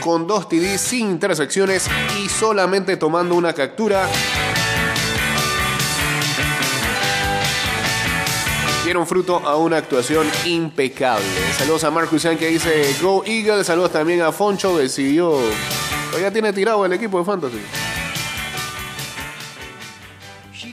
con 0.00 0.26
dos 0.26 0.48
TDs 0.48 0.80
sin 0.80 1.10
intersecciones 1.10 1.88
y 2.22 2.28
solamente 2.28 2.96
tomando 2.96 3.34
una 3.34 3.52
captura. 3.52 4.08
Dieron 8.84 9.06
fruto 9.06 9.38
a 9.38 9.56
una 9.56 9.78
actuación 9.78 10.26
impecable. 10.44 11.24
Saludos 11.56 11.84
a 11.84 11.90
Marcus 11.90 12.22
Yan 12.22 12.36
que 12.36 12.48
dice 12.48 12.94
Go 13.00 13.24
Eagles. 13.24 13.66
Saludos 13.66 13.92
también 13.92 14.20
a 14.20 14.30
Foncho, 14.30 14.76
decidió. 14.76 15.38
Todavía 16.10 16.30
tiene 16.30 16.52
tirado 16.52 16.84
el 16.84 16.92
equipo 16.92 17.18
de 17.18 17.24
Fantasy. 17.24 17.60
She 20.52 20.72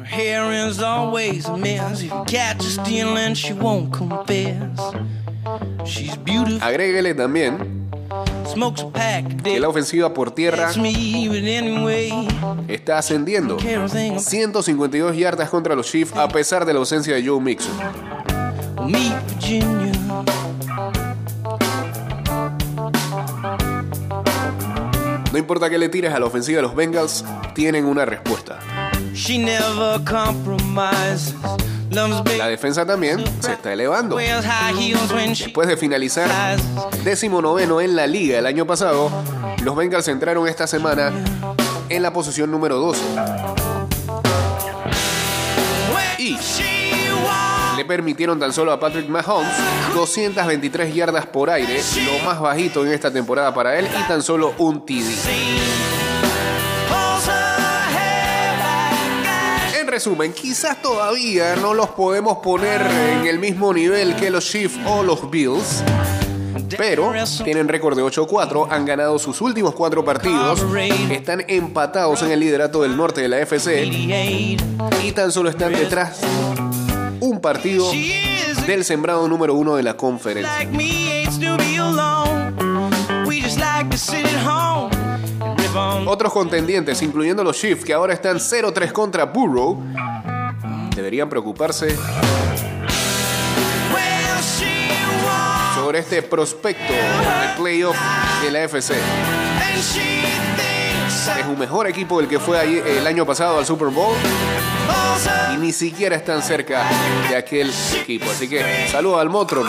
Her 0.00 0.06
hair 0.06 0.66
is 0.66 0.80
always 0.80 1.46
a 1.46 1.56
mess. 1.58 2.00
If 2.00 2.10
you 2.10 2.24
catch 2.26 2.62
her 2.62 2.70
stealing, 2.70 3.34
she 3.34 3.52
won't 3.52 3.92
confess. 3.92 4.80
She's 5.84 6.16
beautiful, 6.16 6.62
Agréguele 6.62 7.14
también 7.14 7.80
que 9.44 9.60
la 9.60 9.68
ofensiva 9.68 10.12
por 10.14 10.30
tierra 10.32 10.70
está 12.68 12.98
ascendiendo. 12.98 13.58
care 13.58 13.84
a 13.84 13.88
thing. 13.88 14.18
152 14.18 15.16
yardas 15.16 15.50
contra 15.50 15.74
los 15.74 15.86
Chiefs 15.90 16.16
a 16.16 16.28
pesar 16.28 16.64
de 16.64 16.72
la 16.72 16.78
ausencia 16.78 17.14
de 17.14 17.26
Joe 17.26 17.40
Mixon. 17.40 17.76
No 25.32 25.38
importa 25.38 25.70
que 25.70 25.78
le 25.78 25.88
tires 25.88 26.12
a 26.12 26.18
la 26.18 26.26
ofensiva 26.26 26.56
de 26.56 26.62
los 26.62 26.74
Bengals, 26.74 27.24
tienen 27.54 27.84
una 27.84 28.04
respuesta. 28.04 28.58
She 29.14 29.38
never 29.38 30.00
compromises. 30.04 31.34
Loves 31.90 32.22
big 32.22 32.38
La 32.38 32.46
defensa 32.46 32.86
también 32.86 33.22
se 33.40 33.52
está 33.52 33.72
elevando. 33.72 34.16
Después 34.16 35.68
de 35.68 35.76
finalizar 35.76 36.56
décimo 37.02 37.42
noveno 37.42 37.80
en 37.80 37.96
la 37.96 38.06
liga 38.06 38.38
el 38.38 38.46
año 38.46 38.66
pasado, 38.66 39.10
los 39.64 39.74
Bengals 39.74 40.06
entraron 40.08 40.46
esta 40.46 40.66
semana 40.66 41.12
en 41.88 42.02
la 42.02 42.12
posición 42.12 42.50
número 42.50 42.78
12 42.78 43.00
y 46.18 46.36
le 47.76 47.84
permitieron 47.84 48.38
tan 48.38 48.52
solo 48.52 48.72
a 48.72 48.78
Patrick 48.78 49.08
Mahomes 49.08 49.52
223 49.94 50.94
yardas 50.94 51.26
por 51.26 51.50
aire, 51.50 51.80
lo 52.04 52.24
más 52.24 52.38
bajito 52.38 52.84
en 52.84 52.92
esta 52.92 53.10
temporada 53.10 53.54
para 53.54 53.78
él 53.78 53.88
y 53.88 54.06
tan 54.06 54.22
solo 54.22 54.54
un 54.58 54.84
TD. 54.84 55.99
Resumen, 60.00 60.32
quizás 60.32 60.80
todavía 60.80 61.56
no 61.56 61.74
los 61.74 61.88
podemos 61.90 62.38
poner 62.38 62.80
en 62.80 63.26
el 63.26 63.38
mismo 63.38 63.70
nivel 63.74 64.16
que 64.16 64.30
los 64.30 64.50
Chiefs 64.50 64.78
o 64.86 65.02
los 65.02 65.30
Bills, 65.30 65.84
pero 66.78 67.12
tienen 67.44 67.68
récord 67.68 67.94
de 67.98 68.02
8-4, 68.02 68.68
han 68.70 68.86
ganado 68.86 69.18
sus 69.18 69.42
últimos 69.42 69.74
cuatro 69.74 70.02
partidos, 70.02 70.64
están 71.10 71.44
empatados 71.48 72.22
en 72.22 72.30
el 72.30 72.40
liderato 72.40 72.80
del 72.80 72.96
norte 72.96 73.20
de 73.20 73.28
la 73.28 73.40
FC 73.40 73.82
88. 73.82 74.64
y 75.04 75.12
tan 75.12 75.30
solo 75.32 75.50
están 75.50 75.74
detrás 75.74 76.20
un 77.20 77.38
partido 77.42 77.92
del 78.66 78.86
sembrado 78.86 79.28
número 79.28 79.52
uno 79.52 79.76
de 79.76 79.82
la 79.82 79.98
conferencia. 79.98 80.66
Otros 86.06 86.32
contendientes, 86.32 87.02
incluyendo 87.02 87.44
los 87.44 87.56
Chiefs, 87.56 87.84
que 87.84 87.92
ahora 87.92 88.14
están 88.14 88.38
0-3 88.38 88.92
contra 88.92 89.26
Burrow, 89.26 89.82
deberían 90.94 91.28
preocuparse 91.28 91.96
sobre 95.74 95.98
este 96.00 96.22
prospecto 96.22 96.92
de 96.92 97.56
playoff 97.56 97.96
de 98.42 98.50
la 98.50 98.64
FC. 98.64 98.94
Es 101.38 101.46
un 101.46 101.58
mejor 101.58 101.86
equipo 101.86 102.18
del 102.20 102.28
que 102.28 102.38
fue 102.38 102.98
el 102.98 103.06
año 103.06 103.24
pasado 103.24 103.58
al 103.58 103.66
Super 103.66 103.88
Bowl 103.88 104.14
y 105.54 105.56
ni 105.58 105.72
siquiera 105.72 106.16
están 106.16 106.42
cerca 106.42 106.84
de 107.28 107.36
aquel 107.36 107.70
equipo. 108.00 108.26
Así 108.30 108.48
que 108.48 108.88
saludo 108.90 109.18
al 109.18 109.28
Motro. 109.28 109.64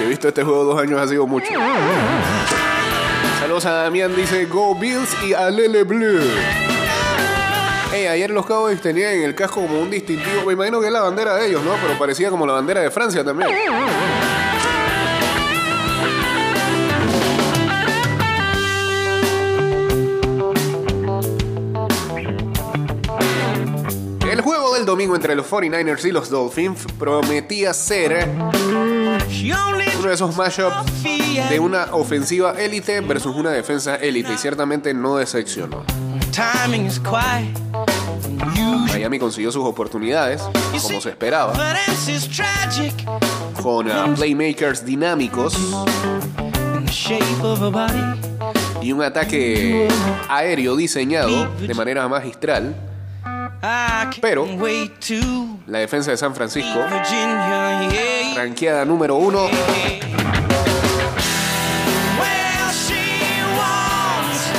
Si 0.00 0.04
he 0.06 0.08
visto 0.08 0.28
este 0.28 0.42
juego 0.42 0.64
dos 0.64 0.80
años 0.80 0.98
ha 0.98 1.06
sido 1.06 1.26
mucho. 1.26 1.52
Saludos 3.38 3.66
a 3.66 3.72
Damián, 3.82 4.16
dice 4.16 4.46
Go 4.46 4.74
Bills 4.74 5.14
y 5.22 5.34
a 5.34 5.50
Lele 5.50 5.82
Blue. 5.82 6.22
Hey, 7.92 8.06
ayer 8.06 8.30
los 8.30 8.46
Cowboys 8.46 8.80
tenían 8.80 9.12
en 9.12 9.24
el 9.24 9.34
casco 9.34 9.60
como 9.60 9.78
un 9.78 9.90
distintivo. 9.90 10.46
Me 10.46 10.54
imagino 10.54 10.80
que 10.80 10.86
es 10.86 10.92
la 10.94 11.02
bandera 11.02 11.34
de 11.34 11.48
ellos, 11.48 11.62
¿no? 11.62 11.72
Pero 11.82 11.98
parecía 11.98 12.30
como 12.30 12.46
la 12.46 12.54
bandera 12.54 12.80
de 12.80 12.90
Francia 12.90 13.22
también. 13.22 13.50
Domingo 24.90 25.14
entre 25.14 25.36
los 25.36 25.48
49ers 25.48 26.04
y 26.04 26.10
los 26.10 26.30
Dolphins 26.30 26.84
prometía 26.98 27.72
ser 27.72 28.28
uno 28.28 30.08
de 30.08 30.14
esos 30.14 30.36
mashups 30.36 31.02
de 31.48 31.60
una 31.60 31.88
ofensiva 31.92 32.54
élite 32.58 33.00
versus 33.00 33.36
una 33.36 33.50
defensa 33.50 33.94
élite 33.94 34.32
y 34.32 34.36
ciertamente 34.36 34.92
no 34.92 35.16
decepcionó. 35.16 35.84
Miami 38.88 39.18
consiguió 39.20 39.52
sus 39.52 39.64
oportunidades, 39.64 40.42
como 40.82 41.00
se 41.00 41.10
esperaba, 41.10 41.52
con 43.62 43.90
ah, 43.90 44.12
playmakers 44.16 44.84
dinámicos 44.84 45.56
y 48.82 48.92
un 48.92 49.02
ataque 49.02 49.88
aéreo 50.28 50.74
diseñado 50.74 51.48
de 51.60 51.74
manera 51.74 52.08
magistral. 52.08 52.89
Can't 53.60 54.18
Pero- 54.20 54.46
La 55.66 55.78
defensa 55.78 56.10
de 56.10 56.16
San 56.16 56.34
Francisco, 56.34 56.80
ranqueada 58.36 58.84
número 58.84 59.16
uno, 59.16 59.48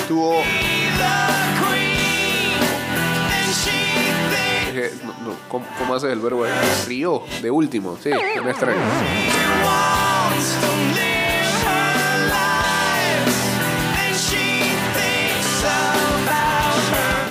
tuvo 0.07 0.41
eh, 4.73 4.91
no, 5.03 5.13
no, 5.29 5.35
¿cómo, 5.49 5.65
cómo 5.77 5.93
haces 5.95 6.11
el 6.11 6.19
verbo? 6.19 6.45
Rió, 6.87 7.23
de 7.41 7.51
último, 7.51 7.97
sí, 8.01 8.09
no 8.09 8.49
extraño. 8.49 8.79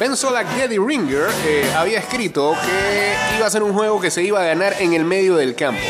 Ben 0.01 0.17
Solak 0.17 0.47
Geddy 0.57 0.79
Ringer 0.79 1.29
eh, 1.45 1.71
había 1.77 1.99
escrito 1.99 2.55
que 2.65 3.37
iba 3.37 3.47
a 3.47 3.51
ser 3.51 3.63
un 3.63 3.75
juego 3.75 4.01
que 4.01 4.11
se 4.11 4.23
iba 4.23 4.41
a 4.41 4.45
ganar 4.45 4.75
en 4.81 4.95
el 4.95 5.05
medio 5.05 5.37
del 5.37 5.55
campo. 5.55 5.83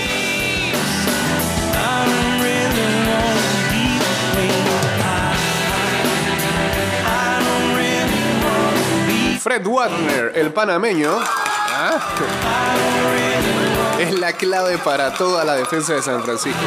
Fred 9.41 9.65
Wagner, 9.65 10.33
el 10.35 10.53
panameño, 10.53 11.17
¿ah? 11.17 12.01
es 14.01 14.19
la 14.19 14.33
clave 14.33 14.77
para 14.79 15.15
toda 15.15 15.45
la 15.45 15.55
defensa 15.55 15.95
de 15.95 16.03
San 16.03 16.21
Francisco. 16.25 16.59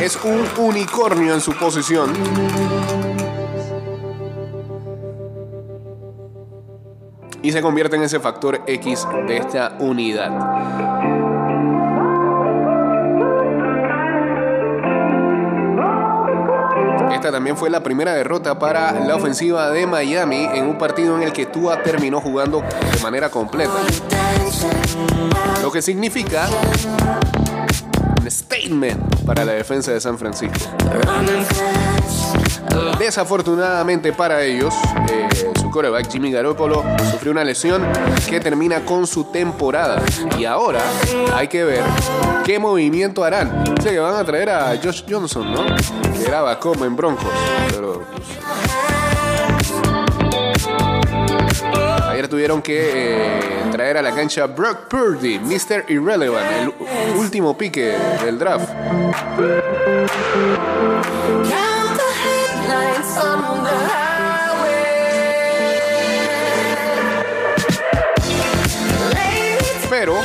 Es 0.00 0.18
un 0.24 0.48
unicornio 0.56 1.34
en 1.34 1.42
su 1.42 1.52
posición. 1.52 3.23
Y 7.44 7.52
se 7.52 7.60
convierte 7.60 7.96
en 7.96 8.02
ese 8.02 8.20
factor 8.20 8.62
X 8.66 9.06
de 9.26 9.36
esta 9.36 9.76
unidad. 9.78 10.32
Esta 17.12 17.30
también 17.30 17.54
fue 17.58 17.68
la 17.68 17.82
primera 17.82 18.14
derrota 18.14 18.58
para 18.58 18.92
la 18.92 19.16
ofensiva 19.16 19.70
de 19.70 19.86
Miami 19.86 20.48
en 20.54 20.64
un 20.64 20.78
partido 20.78 21.16
en 21.18 21.22
el 21.22 21.34
que 21.34 21.44
Tua 21.44 21.82
terminó 21.82 22.18
jugando 22.18 22.62
de 22.62 23.02
manera 23.02 23.28
completa. 23.28 23.74
Lo 25.60 25.70
que 25.70 25.82
significa 25.82 26.48
un 28.22 28.30
statement 28.30 29.22
para 29.26 29.44
la 29.44 29.52
defensa 29.52 29.92
de 29.92 30.00
San 30.00 30.16
Francisco. 30.16 30.60
Desafortunadamente 32.98 34.12
para 34.12 34.42
ellos, 34.42 34.74
eh, 35.10 35.28
su 35.60 35.70
coreback 35.70 36.10
Jimmy 36.10 36.30
Garoppolo 36.32 36.82
sufrió 37.10 37.32
una 37.32 37.44
lesión 37.44 37.82
que 38.28 38.40
termina 38.40 38.84
con 38.84 39.06
su 39.06 39.24
temporada. 39.24 40.02
Y 40.38 40.44
ahora 40.44 40.80
hay 41.34 41.48
que 41.48 41.64
ver 41.64 41.82
qué 42.44 42.58
movimiento 42.58 43.24
harán. 43.24 43.64
Sé 43.82 43.90
que 43.90 43.98
van 43.98 44.16
a 44.16 44.24
traer 44.24 44.50
a 44.50 44.76
Josh 44.82 45.04
Johnson, 45.08 45.52
¿no? 45.52 45.64
Que 46.16 46.24
era 46.26 46.42
backup 46.42 46.82
en 46.84 46.96
Broncos. 46.96 47.30
Pero 47.70 48.02
pues, 48.10 48.24
Ayer 52.08 52.28
tuvieron 52.28 52.62
que 52.62 52.90
eh, 52.94 53.40
traer 53.72 53.96
a 53.96 54.02
la 54.02 54.14
cancha 54.14 54.46
Brock 54.46 54.88
Purdy, 54.88 55.40
Mr. 55.40 55.86
Irrelevant, 55.88 56.46
el 56.48 56.72
último 57.16 57.56
pique 57.58 57.96
del 58.24 58.38
draft. 58.38 58.68
Pero 70.04 70.20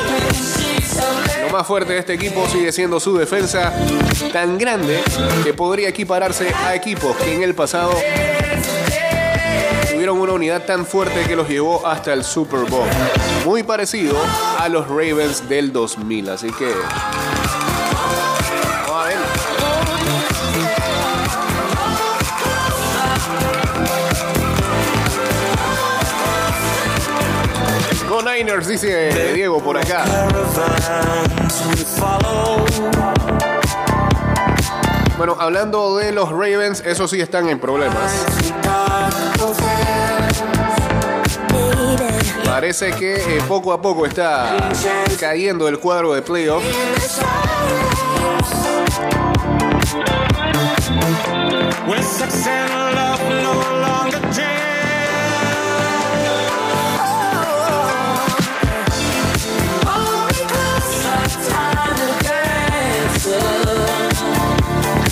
lo 1.41 1.49
más 1.51 1.65
fuerte 1.65 1.93
de 1.93 1.99
este 1.99 2.13
equipo 2.13 2.45
sigue 2.49 2.69
siendo 2.73 2.99
su 2.99 3.17
defensa 3.17 3.73
tan 4.33 4.57
grande 4.57 4.99
que 5.41 5.53
podría 5.53 5.87
equipararse 5.87 6.53
a 6.53 6.75
equipos 6.75 7.15
que 7.15 7.33
en 7.33 7.43
el 7.43 7.55
pasado 7.55 7.93
tuvieron 9.89 10.19
una 10.19 10.33
unidad 10.33 10.65
tan 10.65 10.85
fuerte 10.85 11.23
que 11.25 11.33
los 11.37 11.47
llevó 11.47 11.87
hasta 11.87 12.11
el 12.11 12.25
Super 12.25 12.69
Bowl. 12.69 12.89
Muy 13.45 13.63
parecido 13.63 14.17
a 14.57 14.67
los 14.67 14.85
Ravens 14.89 15.47
del 15.47 15.71
2000. 15.71 16.29
Así 16.29 16.51
que... 16.51 16.73
Go 28.39 28.45
Niners, 28.45 28.67
dice 28.67 29.33
Diego 29.33 29.61
por 29.61 29.77
acá. 29.77 30.05
Bueno, 35.17 35.35
hablando 35.39 35.97
de 35.97 36.11
los 36.13 36.29
Ravens, 36.29 36.81
esos 36.85 37.11
sí 37.11 37.19
están 37.19 37.49
en 37.49 37.59
problemas. 37.59 38.25
Parece 42.45 42.93
que 42.93 43.15
eh, 43.15 43.43
poco 43.47 43.73
a 43.73 43.81
poco 43.81 44.05
está 44.05 44.69
cayendo 45.19 45.67
el 45.67 45.79
cuadro 45.79 46.13
de 46.13 46.21
playoff. 46.21 46.63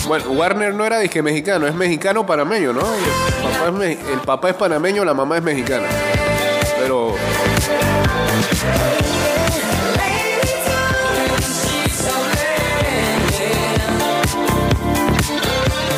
Bueno, 0.08 0.30
Warner 0.30 0.74
no 0.74 0.86
era 0.86 0.98
disque 1.00 1.22
mexicano, 1.22 1.66
es 1.66 1.74
mexicano 1.74 2.24
panameño, 2.24 2.72
¿no? 2.72 2.80
El 2.80 3.68
papá 3.68 3.84
es, 3.84 3.98
el 4.10 4.20
papá 4.20 4.48
es 4.48 4.56
panameño, 4.56 5.04
la 5.04 5.12
mamá 5.12 5.36
es 5.36 5.42
mexicana. 5.42 5.86
Pero 6.80 7.14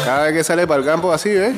cada 0.05 0.25
vez 0.25 0.35
que 0.35 0.43
sale 0.43 0.67
para 0.67 0.81
el 0.81 0.87
campo 0.87 1.13
así, 1.13 1.31
¿ves? 1.31 1.55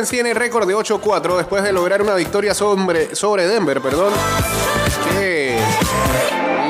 Ravens 0.00 0.08
tiene 0.08 0.32
récord 0.32 0.66
de 0.66 0.74
8-4 0.74 1.36
después 1.36 1.62
de 1.62 1.74
lograr 1.74 2.00
una 2.00 2.14
victoria 2.14 2.54
sobre, 2.54 3.14
sobre 3.14 3.46
Denver, 3.46 3.82
perdón, 3.82 4.14
que 5.12 5.58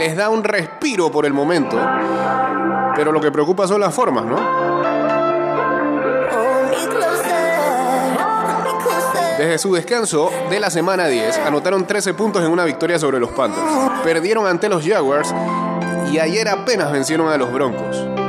les 0.01 0.16
da 0.16 0.31
un 0.31 0.43
respiro 0.43 1.12
por 1.12 1.27
el 1.27 1.33
momento. 1.33 1.79
Pero 2.97 3.12
lo 3.12 3.21
que 3.21 3.31
preocupa 3.31 3.69
son 3.69 3.81
las 3.83 3.95
formas, 3.95 4.25
¿no? 4.25 4.37
Desde 9.38 9.59
su 9.59 9.75
descanso 9.75 10.33
de 10.51 10.59
la 10.59 10.69
semana 10.69 11.07
10, 11.07 11.38
anotaron 11.38 11.87
13 11.87 12.14
puntos 12.14 12.43
en 12.43 12.51
una 12.51 12.64
victoria 12.64 12.99
sobre 12.99 13.21
los 13.21 13.31
Panthers. 13.31 13.64
Perdieron 14.03 14.45
ante 14.49 14.69
los 14.69 14.85
Jaguars 14.85 15.33
y 16.11 16.19
ayer 16.19 16.49
apenas 16.49 16.90
vencieron 16.90 17.29
a 17.29 17.37
los 17.37 17.53
Broncos. 17.53 18.19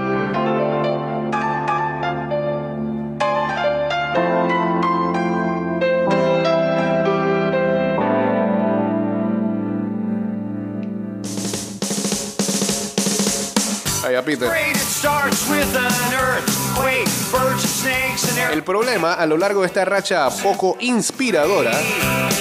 El 18.51 18.63
problema 18.63 19.13
a 19.13 19.25
lo 19.25 19.37
largo 19.37 19.61
de 19.61 19.67
esta 19.67 19.85
racha 19.85 20.29
poco 20.29 20.77
inspiradora 20.79 21.71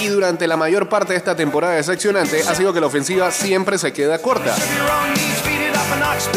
y 0.01 0.07
durante 0.07 0.47
la 0.47 0.57
mayor 0.57 0.89
parte 0.89 1.13
de 1.13 1.17
esta 1.17 1.35
temporada 1.35 1.75
decepcionante 1.75 2.41
ha 2.47 2.55
sido 2.55 2.73
que 2.73 2.81
la 2.81 2.87
ofensiva 2.87 3.31
siempre 3.31 3.77
se 3.77 3.93
queda 3.93 4.19
corta. 4.19 4.55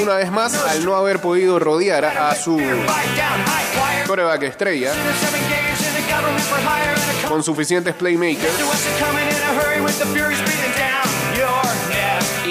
Una 0.02 0.14
vez 0.16 0.30
más, 0.30 0.54
al 0.54 0.85
no 0.85 0.94
haber 0.96 1.20
podido 1.20 1.59
rodear 1.59 2.04
a 2.04 2.35
su 2.35 2.61
coreback 4.07 4.42
estrella 4.42 4.92
con 7.28 7.42
suficientes 7.42 7.94
playmakers 7.94 8.52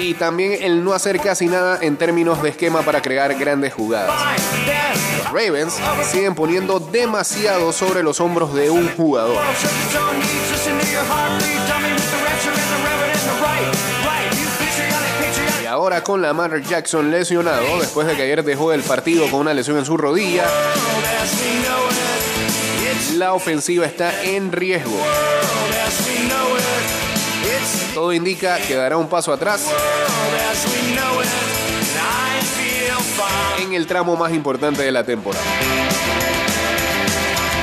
y 0.04 0.14
también 0.14 0.62
el 0.62 0.84
no 0.84 0.92
hacer 0.92 1.18
casi 1.18 1.46
nada 1.46 1.78
en 1.80 1.96
términos 1.96 2.42
de 2.42 2.50
esquema 2.50 2.82
para 2.82 3.00
crear 3.00 3.34
grandes 3.38 3.72
jugadas. 3.72 4.14
Death. 4.66 5.32
Ravens 5.32 5.74
siguen 6.10 6.34
poniendo 6.34 6.78
demasiado 6.78 7.72
sobre 7.72 8.02
los 8.02 8.20
hombros 8.20 8.54
de 8.54 8.70
un 8.70 8.88
jugador. 8.90 9.42
Y 15.62 15.66
ahora 15.66 16.04
con 16.04 16.20
Lamar 16.20 16.62
Jackson 16.62 17.10
lesionado, 17.10 17.80
después 17.80 18.06
de 18.06 18.14
que 18.14 18.22
ayer 18.22 18.44
dejó 18.44 18.72
el 18.72 18.82
partido 18.82 19.30
con 19.30 19.40
una 19.40 19.54
lesión 19.54 19.78
en 19.78 19.86
su 19.86 19.96
rodilla, 19.96 20.44
la 23.16 23.32
ofensiva 23.32 23.86
está 23.86 24.22
en 24.22 24.52
riesgo. 24.52 25.00
Todo 27.94 28.12
indica 28.12 28.58
que 28.58 28.74
dará 28.74 28.96
un 28.96 29.08
paso 29.08 29.32
atrás 29.32 29.70
en 33.60 33.72
el 33.72 33.86
tramo 33.86 34.16
más 34.16 34.32
importante 34.32 34.82
de 34.82 34.90
la 34.90 35.04
temporada. 35.04 35.44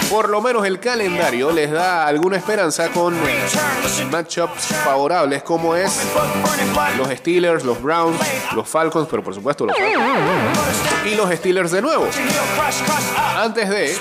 Por 0.09 0.29
lo 0.29 0.41
menos 0.41 0.65
el 0.65 0.79
calendario 0.79 1.51
les 1.51 1.71
da 1.71 2.05
alguna 2.05 2.37
esperanza 2.37 2.89
con 2.89 3.15
matchups 4.11 4.65
favorables 4.83 5.43
como 5.43 5.75
es 5.75 6.01
los 6.97 7.09
Steelers, 7.09 7.63
los 7.63 7.81
Browns, 7.81 8.19
los 8.53 8.67
Falcons, 8.67 9.07
pero 9.09 9.23
por 9.23 9.33
supuesto 9.33 9.65
los 9.65 9.77
Falcons, 9.77 11.05
y 11.05 11.15
los 11.15 11.29
Steelers 11.31 11.71
de 11.71 11.81
nuevo. 11.81 12.07
Antes 13.37 13.69
de 13.69 13.97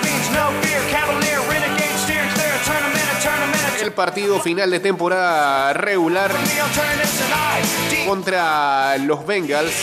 el 3.81 3.91
partido 3.91 4.39
final 4.39 4.69
de 4.69 4.79
temporada 4.79 5.73
regular 5.73 6.31
contra 8.05 8.97
los 8.99 9.25
Bengals. 9.25 9.73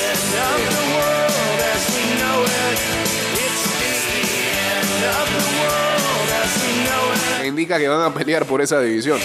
Indica 7.45 7.79
que 7.79 7.89
van 7.89 8.03
a 8.03 8.15
pelear 8.15 8.45
por 8.45 8.63
esa 8.63 8.81
división. 8.81 9.19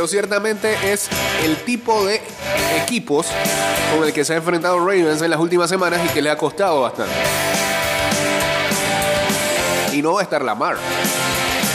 Pero 0.00 0.08
ciertamente 0.08 0.78
es 0.90 1.10
el 1.44 1.58
tipo 1.58 2.06
de 2.06 2.22
equipos 2.82 3.26
con 3.94 4.02
el 4.02 4.14
que 4.14 4.24
se 4.24 4.32
ha 4.32 4.36
enfrentado 4.36 4.78
Ravens 4.78 5.20
en 5.20 5.28
las 5.28 5.38
últimas 5.38 5.68
semanas 5.68 6.00
y 6.02 6.08
que 6.08 6.22
le 6.22 6.30
ha 6.30 6.38
costado 6.38 6.80
bastante. 6.80 7.12
Y 9.92 10.00
no 10.00 10.14
va 10.14 10.20
a 10.20 10.22
estar 10.22 10.42
Lamar. 10.42 10.76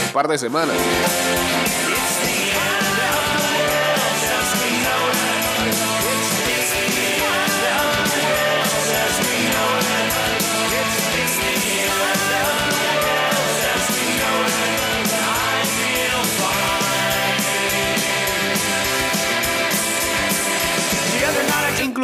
Un 0.06 0.12
par 0.12 0.26
de 0.26 0.38
semanas. 0.38 0.74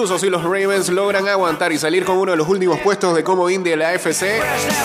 Incluso 0.03 0.19
si 0.19 0.31
los 0.31 0.43
Ravens 0.43 0.89
logran 0.89 1.29
aguantar 1.29 1.71
y 1.71 1.79
salir 1.79 2.05
con 2.05 2.17
uno 2.17 2.33
de 2.33 2.37
los 2.37 2.49
últimos 2.49 2.81
puestos 2.81 3.15
de 3.15 3.23
comodín 3.23 3.63
de 3.63 3.77
la 3.77 3.91
AFC, 3.91 4.43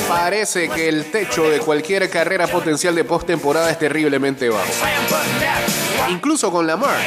parece 0.08 0.70
que 0.70 0.88
el 0.88 1.10
techo 1.10 1.50
de 1.50 1.58
cualquier 1.58 2.08
carrera 2.08 2.46
potencial 2.46 2.94
de 2.94 3.04
postemporada 3.04 3.72
es 3.72 3.80
terriblemente 3.80 4.48
bajo. 4.48 4.72
Incluso 6.10 6.52
con 6.52 6.68
Lamar, 6.68 7.00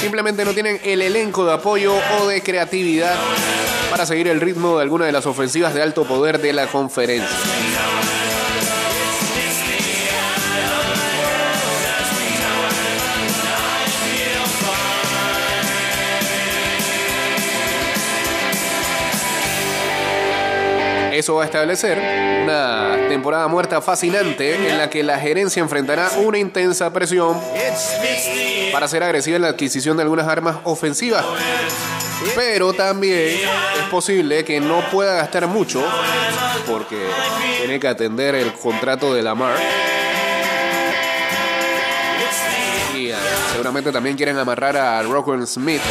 simplemente 0.00 0.42
no 0.42 0.54
tienen 0.54 0.80
el 0.82 1.02
elenco 1.02 1.44
de 1.44 1.52
apoyo 1.52 1.96
o 2.18 2.28
de 2.28 2.42
creatividad 2.42 3.14
para 3.90 4.06
seguir 4.06 4.28
el 4.28 4.40
ritmo 4.40 4.78
de 4.78 4.82
alguna 4.84 5.04
de 5.04 5.12
las 5.12 5.26
ofensivas 5.26 5.74
de 5.74 5.82
alto 5.82 6.04
poder 6.04 6.40
de 6.40 6.54
la 6.54 6.66
conferencia. 6.66 7.28
Eso 21.20 21.34
va 21.34 21.42
a 21.42 21.44
establecer 21.44 21.98
una 22.44 22.96
temporada 23.10 23.46
muerta 23.46 23.82
fascinante 23.82 24.54
en 24.54 24.78
la 24.78 24.88
que 24.88 25.02
la 25.02 25.18
gerencia 25.18 25.60
enfrentará 25.60 26.08
una 26.16 26.38
intensa 26.38 26.90
presión 26.94 27.38
para 28.72 28.88
ser 28.88 29.02
agresiva 29.02 29.36
en 29.36 29.42
la 29.42 29.48
adquisición 29.48 29.98
de 29.98 30.04
algunas 30.04 30.26
armas 30.26 30.56
ofensivas. 30.64 31.22
Pero 32.34 32.72
también 32.72 33.38
es 33.78 33.86
posible 33.90 34.46
que 34.46 34.60
no 34.60 34.80
pueda 34.90 35.16
gastar 35.16 35.46
mucho 35.46 35.84
porque 36.66 36.96
tiene 37.58 37.78
que 37.78 37.88
atender 37.88 38.34
el 38.34 38.54
contrato 38.54 39.12
de 39.12 39.22
Lamar. 39.22 39.58
Y 42.96 43.10
ah, 43.10 43.18
seguramente 43.52 43.92
también 43.92 44.16
quieren 44.16 44.38
amarrar 44.38 44.74
a 44.78 45.02
Rockwell 45.02 45.46
Smith. 45.46 45.82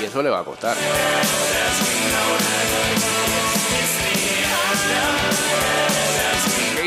Y 0.00 0.06
eso 0.06 0.22
le 0.22 0.30
va 0.30 0.38
a 0.38 0.44
costar. 0.44 0.74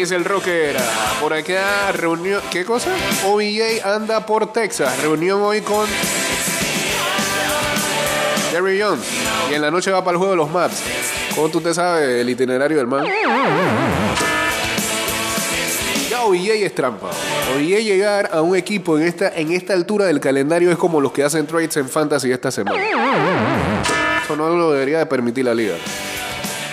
Dice 0.06 0.16
el 0.18 0.24
rocker? 0.24 0.78
Por 1.20 1.34
acá, 1.34 1.92
reunión. 1.92 2.40
¿Qué 2.52 2.64
cosa? 2.64 2.92
OBJ 3.26 3.84
anda 3.84 4.24
por 4.24 4.54
Texas. 4.54 5.02
Reunión 5.02 5.42
hoy 5.42 5.62
con 5.62 5.88
Jerry 8.52 8.80
Jones. 8.80 9.04
Y 9.50 9.56
en 9.56 9.64
la 9.64 9.72
noche 9.72 9.90
va 9.90 10.04
para 10.04 10.12
el 10.12 10.18
juego 10.20 10.34
de 10.34 10.38
los 10.38 10.52
Maps. 10.52 10.84
¿Cómo 11.34 11.50
tú 11.50 11.60
te 11.60 11.74
sabes 11.74 12.22
el 12.22 12.30
itinerario 12.30 12.78
del 12.78 12.86
man? 12.86 13.04
Ya 16.08 16.24
OBJ 16.24 16.50
es 16.52 16.76
trampa. 16.76 17.10
OBJ 17.56 17.82
llegar 17.82 18.30
a 18.32 18.44
un 18.44 18.56
equipo 18.56 19.00
en 19.00 19.08
esta, 19.08 19.30
en 19.30 19.54
esta 19.54 19.74
altura 19.74 20.06
del 20.06 20.20
calendario 20.20 20.70
es 20.70 20.78
como 20.78 21.02
los 21.02 21.14
que 21.14 21.24
hacen 21.24 21.48
trades 21.48 21.78
en 21.78 21.90
Fantasy 21.90 22.32
esta 22.32 22.52
semana. 22.52 22.78
Eso 24.24 24.36
no 24.36 24.50
lo 24.56 24.72
debería 24.72 25.00
de 25.00 25.08
permitir 25.08 25.46
la 25.46 25.56
liga. 25.56 25.74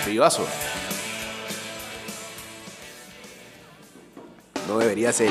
Vivazo. 0.05 0.45
No 4.67 4.77
debería 4.77 5.11
ser. 5.11 5.29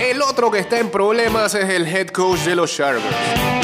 El 0.00 0.22
otro 0.22 0.50
que 0.50 0.58
está 0.58 0.78
en 0.78 0.90
problemas 0.90 1.54
es 1.54 1.68
el 1.68 1.86
head 1.86 2.08
coach 2.08 2.40
de 2.40 2.56
los 2.56 2.74
Chargers. 2.74 3.61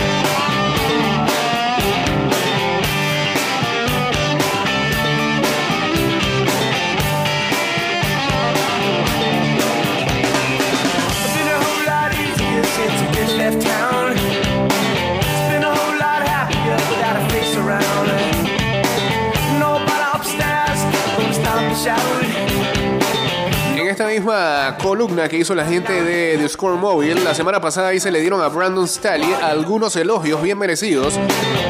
Esta 23.99 24.11
misma 24.13 24.77
columna 24.81 25.29
que 25.29 25.39
hizo 25.39 25.57
la 25.57 25.65
gente 25.65 26.05
de 26.05 26.39
The 26.39 26.49
Score 26.49 26.77
Mobile, 26.77 27.17
la 27.25 27.35
semana 27.35 27.61
pasada 27.61 27.89
ahí 27.89 27.99
se 27.99 28.13
le 28.13 28.21
dieron 28.21 28.41
a 28.41 28.47
Brandon 28.47 28.87
Staley 28.87 29.35
algunos 29.43 29.97
elogios 29.97 30.41
bien 30.41 30.57
merecidos 30.57 31.19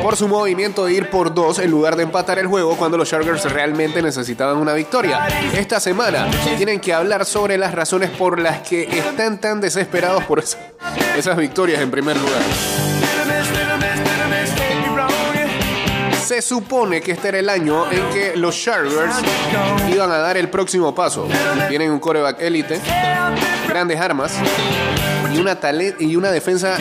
por 0.03 0.15
su 0.15 0.29
movimiento 0.29 0.85
de 0.85 0.93
ir 0.93 1.09
por 1.09 1.33
dos 1.33 1.59
en 1.59 1.71
lugar 1.71 1.97
de 1.97 2.03
empatar 2.03 2.39
el 2.39 2.47
juego 2.47 2.77
cuando 2.77 2.99
los 2.99 3.09
Chargers 3.09 3.51
realmente 3.51 4.03
necesitaban 4.03 4.59
una 4.59 4.75
victoria. 4.75 5.27
Esta 5.57 5.81
semana 5.81 6.29
tienen 6.59 6.81
que 6.81 6.93
hablar 6.93 7.25
sobre 7.25 7.57
las 7.57 7.75
razones 7.75 8.11
por 8.11 8.39
las 8.39 8.59
que 8.61 8.83
están 8.83 9.41
tan 9.41 9.63
desesperados 9.63 10.23
por 10.25 10.41
esa- 10.41 10.59
esas 11.17 11.35
victorias 11.35 11.81
en 11.81 11.91
primer 11.91 12.15
lugar. 12.19 12.43
Se 16.29 16.43
supone 16.43 17.01
que 17.01 17.13
este 17.13 17.29
era 17.29 17.39
el 17.39 17.49
año 17.49 17.91
en 17.91 18.11
que 18.11 18.37
los 18.37 18.55
Chargers 18.55 19.15
iban 19.91 20.11
a 20.11 20.19
dar 20.19 20.37
el 20.37 20.51
próximo 20.51 20.95
paso. 20.95 21.27
Tienen 21.71 21.91
un 21.91 21.99
coreback 21.99 22.43
élite, 22.43 22.79
grandes 23.67 23.99
armas 23.99 24.35
y 25.33 25.39
una, 25.39 25.59
y 25.99 26.17
una 26.17 26.31
defensa 26.31 26.77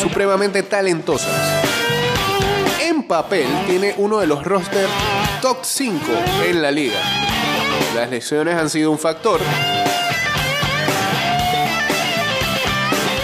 supremamente 0.00 0.62
talentosa. 0.62 1.28
En 2.80 3.02
papel 3.02 3.48
tiene 3.66 3.96
uno 3.98 4.18
de 4.18 4.26
los 4.26 4.42
rosters 4.42 4.88
top 5.42 5.58
5 5.60 6.02
en 6.46 6.62
la 6.62 6.70
liga. 6.70 7.00
Las 7.94 8.08
lesiones 8.08 8.56
han 8.56 8.70
sido 8.70 8.92
un 8.92 8.98
factor. 8.98 9.42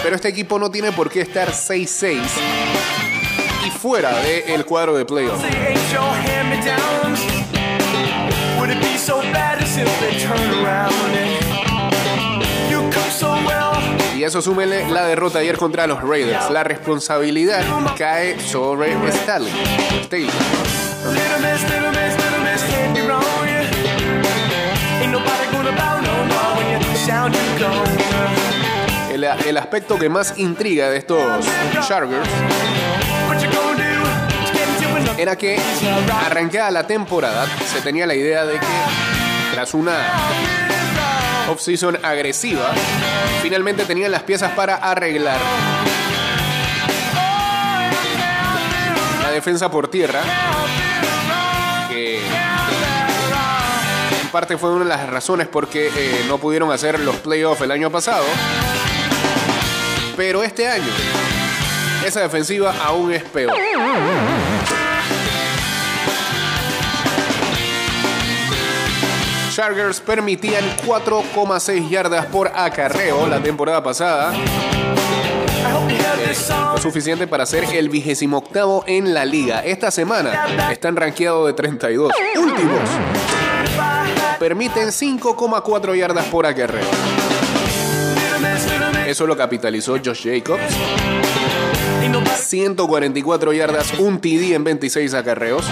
Pero 0.03 0.15
este 0.15 0.27
equipo 0.27 0.59
no 0.59 0.69
tiene 0.69 0.91
por 0.91 1.09
qué 1.09 1.21
estar 1.21 1.51
6-6 1.51 2.19
y 3.65 3.71
fuera 3.71 4.17
del 4.19 4.65
cuadro 4.65 4.95
de 4.95 5.05
well. 13.45 14.15
Y 14.15 14.23
eso 14.23 14.41
súmele 14.41 14.89
la 14.89 15.05
derrota 15.05 15.39
ayer 15.39 15.57
contra 15.57 15.87
los 15.87 16.01
Raiders. 16.01 16.49
La 16.49 16.63
responsabilidad 16.63 17.63
cae 17.97 18.39
sobre 18.39 18.95
go. 18.95 19.51
El, 29.11 29.23
el 29.23 29.57
aspecto 29.57 29.97
que 29.97 30.09
más 30.09 30.37
intriga 30.37 30.89
de 30.89 30.97
estos 30.97 31.45
Chargers 31.87 32.27
era 35.19 35.35
que 35.35 35.59
arrancada 36.25 36.71
la 36.71 36.87
temporada 36.87 37.45
se 37.73 37.81
tenía 37.81 38.07
la 38.07 38.15
idea 38.15 38.45
de 38.45 38.53
que 38.53 38.67
tras 39.53 39.73
una 39.73 39.97
off-season 41.49 41.99
agresiva, 42.03 42.71
finalmente 43.41 43.83
tenían 43.83 44.11
las 44.11 44.23
piezas 44.23 44.53
para 44.53 44.75
arreglar 44.75 45.37
la 49.21 49.31
defensa 49.31 49.69
por 49.69 49.89
tierra, 49.89 50.21
que 51.89 52.21
en 54.21 54.27
parte 54.31 54.57
fue 54.57 54.71
una 54.71 54.85
de 54.85 54.89
las 54.89 55.09
razones 55.09 55.47
por 55.47 55.67
qué 55.67 55.91
eh, 55.93 56.25
no 56.29 56.37
pudieron 56.37 56.71
hacer 56.71 56.97
los 57.01 57.17
playoffs 57.17 57.61
el 57.61 57.71
año 57.71 57.91
pasado. 57.91 58.23
Pero 60.15 60.43
este 60.43 60.69
año, 60.69 60.91
esa 62.05 62.21
defensiva 62.21 62.73
aún 62.85 63.11
es 63.11 63.23
peor. 63.23 63.53
Chargers 69.59 69.99
permitían 69.99 70.63
4,6 70.87 71.89
yardas 71.89 72.27
por 72.27 72.47
acarreo 72.47 73.27
la 73.27 73.43
temporada 73.43 73.83
pasada. 73.83 74.31
Lo 76.71 76.77
suficiente 76.77 77.27
para 77.27 77.45
ser 77.45 77.65
el 77.73 77.89
vigésimo 77.89 78.37
octavo 78.37 78.85
en 78.87 79.13
la 79.13 79.25
liga. 79.25 79.59
Esta 79.59 79.91
semana 79.91 80.71
están 80.71 80.95
rankeados 80.95 81.47
de 81.47 81.51
32. 81.51 82.09
Últimos. 82.37 82.79
Permiten 84.39 84.87
5,4 84.91 85.93
yardas 85.93 86.25
por 86.27 86.45
acarreo. 86.45 86.87
Eso 89.07 89.27
lo 89.27 89.35
capitalizó 89.35 89.97
Josh 90.01 90.23
Jacobs. 90.23 90.63
144 92.37 93.51
yardas, 93.51 93.93
un 93.99 94.21
TD 94.21 94.53
en 94.53 94.63
26 94.63 95.13
acarreos. 95.15 95.65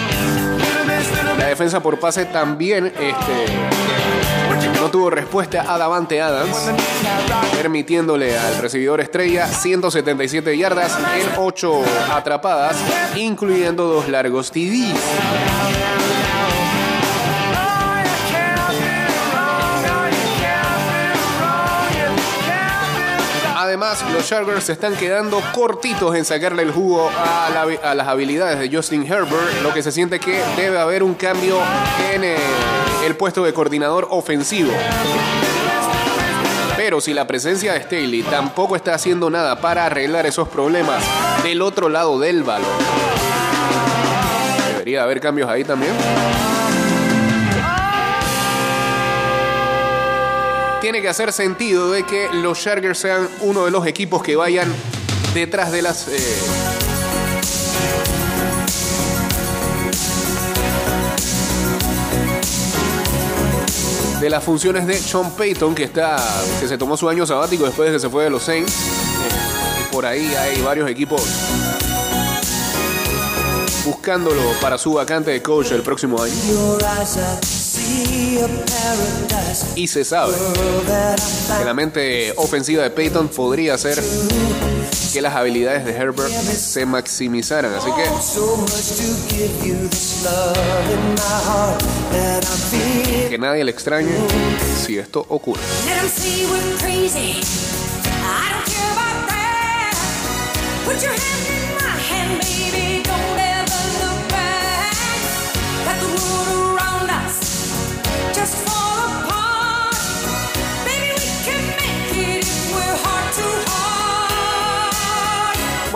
Defensa 1.58 1.80
por 1.80 2.00
pase 2.00 2.26
también 2.26 2.86
este, 2.86 4.80
no 4.80 4.92
tuvo 4.92 5.10
respuesta 5.10 5.66
a 5.68 5.80
Davante 5.80 6.22
Adams, 6.22 6.56
permitiéndole 7.52 8.38
al 8.38 8.60
recibidor 8.60 9.02
estrella 9.02 9.48
177 9.48 10.56
yardas 10.56 10.96
en 10.96 11.28
8 11.36 11.82
atrapadas, 12.14 12.78
incluyendo 13.16 13.88
dos 13.88 14.08
largos 14.08 14.52
TDs. 14.52 15.97
Además, 23.68 24.02
los 24.14 24.26
Chargers 24.26 24.64
se 24.64 24.72
están 24.72 24.96
quedando 24.96 25.42
cortitos 25.52 26.16
en 26.16 26.24
sacarle 26.24 26.64
el 26.64 26.72
jugo 26.72 27.10
a, 27.10 27.50
la- 27.50 27.94
las 27.96 28.08
habilidades 28.08 28.60
de 28.60 28.74
Justin 28.74 29.04
Herbert, 29.06 29.62
lo 29.62 29.74
que 29.74 29.84
se 29.84 29.92
siente 29.92 30.22
que 30.22 30.42
debe 30.56 30.80
haber 30.80 31.04
un 31.04 31.14
cambio 31.16 31.58
en 32.14 32.24
eh, 32.24 32.38
el 33.06 33.18
puesto 33.18 33.44
de 33.44 33.54
coordinador 33.54 34.08
ofensivo. 34.10 34.72
Pero 36.78 37.02
si 37.02 37.14
la 37.14 37.28
presencia 37.28 37.74
de 37.74 37.82
Staley 37.82 38.24
tampoco 38.24 38.78
está 38.78 38.94
haciendo 38.94 39.30
nada 39.30 39.60
para 39.60 39.86
arreglar 39.86 40.26
esos 40.26 40.48
problemas 40.48 41.04
del 41.44 41.62
otro 41.62 41.90
lado 41.90 42.20
del 42.20 42.44
balón, 42.44 42.70
debería 44.72 45.04
haber 45.04 45.20
cambios 45.20 45.50
ahí 45.50 45.66
también. 45.66 45.92
Tiene 50.88 51.02
que 51.02 51.10
hacer 51.10 51.34
sentido 51.34 51.92
de 51.92 52.04
que 52.04 52.30
los 52.32 52.62
Chargers 52.62 52.98
sean 52.98 53.28
uno 53.42 53.66
de 53.66 53.72
los 53.72 53.86
equipos 53.86 54.24
que 54.24 54.38
vayan 54.38 54.74
detrás 55.34 55.70
de 55.74 55.82
las 55.82 56.08
eh, 56.08 56.18
de 64.22 64.30
las 64.30 64.42
funciones 64.42 64.88
de 64.88 64.98
Sean 64.98 65.30
Payton 65.32 65.76
que 65.76 65.84
está 65.84 66.16
que 66.62 66.70
se 66.70 66.78
tomó 66.78 66.96
su 66.96 67.10
año 67.10 67.26
sabático 67.26 67.66
después 67.66 67.90
de 67.90 67.96
que 67.96 68.00
se 68.00 68.08
fue 68.08 68.24
de 68.24 68.30
los 68.30 68.44
Saints. 68.44 68.72
Eh, 68.72 69.82
y 69.82 69.94
por 69.94 70.06
ahí 70.06 70.34
hay 70.36 70.62
varios 70.62 70.90
equipos 70.90 71.22
buscándolo 73.84 74.42
para 74.62 74.78
su 74.78 74.94
vacante 74.94 75.32
de 75.32 75.42
coach 75.42 75.74
el 75.74 75.82
próximo 75.82 76.24
año 76.24 76.34
y 79.76 79.88
se 79.88 80.04
sabe 80.04 80.34
que 81.58 81.66
la 81.66 81.74
mente 81.74 82.34
ofensiva 82.38 82.84
de 82.84 82.90
Payton 82.90 83.30
podría 83.30 83.76
hacer 83.76 84.04
que 85.14 85.22
las 85.22 85.36
habilidades 85.36 85.86
de 85.86 85.92
Herbert 85.96 86.32
se 86.34 86.86
maximizaran. 86.86 87.74
Así 87.74 87.90
que 87.92 88.04
que 93.30 93.38
nadie 93.38 93.64
le 93.64 93.72
extrañe 93.72 94.12
si 94.86 94.98
esto 94.98 95.26
ocurre. 95.30 95.62
'em 102.10 103.47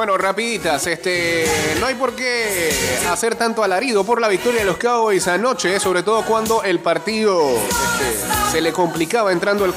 Bueno, 0.01 0.17
rapiditas, 0.17 0.87
este, 0.87 1.45
no 1.79 1.85
hay 1.85 1.93
por 1.93 2.15
qué 2.15 2.71
hacer 3.11 3.35
tanto 3.35 3.63
alarido 3.63 4.03
por 4.03 4.19
la 4.19 4.29
victoria 4.29 4.61
de 4.61 4.65
los 4.65 4.77
Cowboys 4.77 5.27
anoche, 5.27 5.79
sobre 5.79 6.01
todo 6.01 6.25
cuando 6.25 6.63
el 6.63 6.79
partido 6.79 7.39
este, 7.51 8.51
se 8.51 8.61
le 8.61 8.73
complicaba 8.73 9.31
entrando 9.31 9.63
al, 9.63 9.75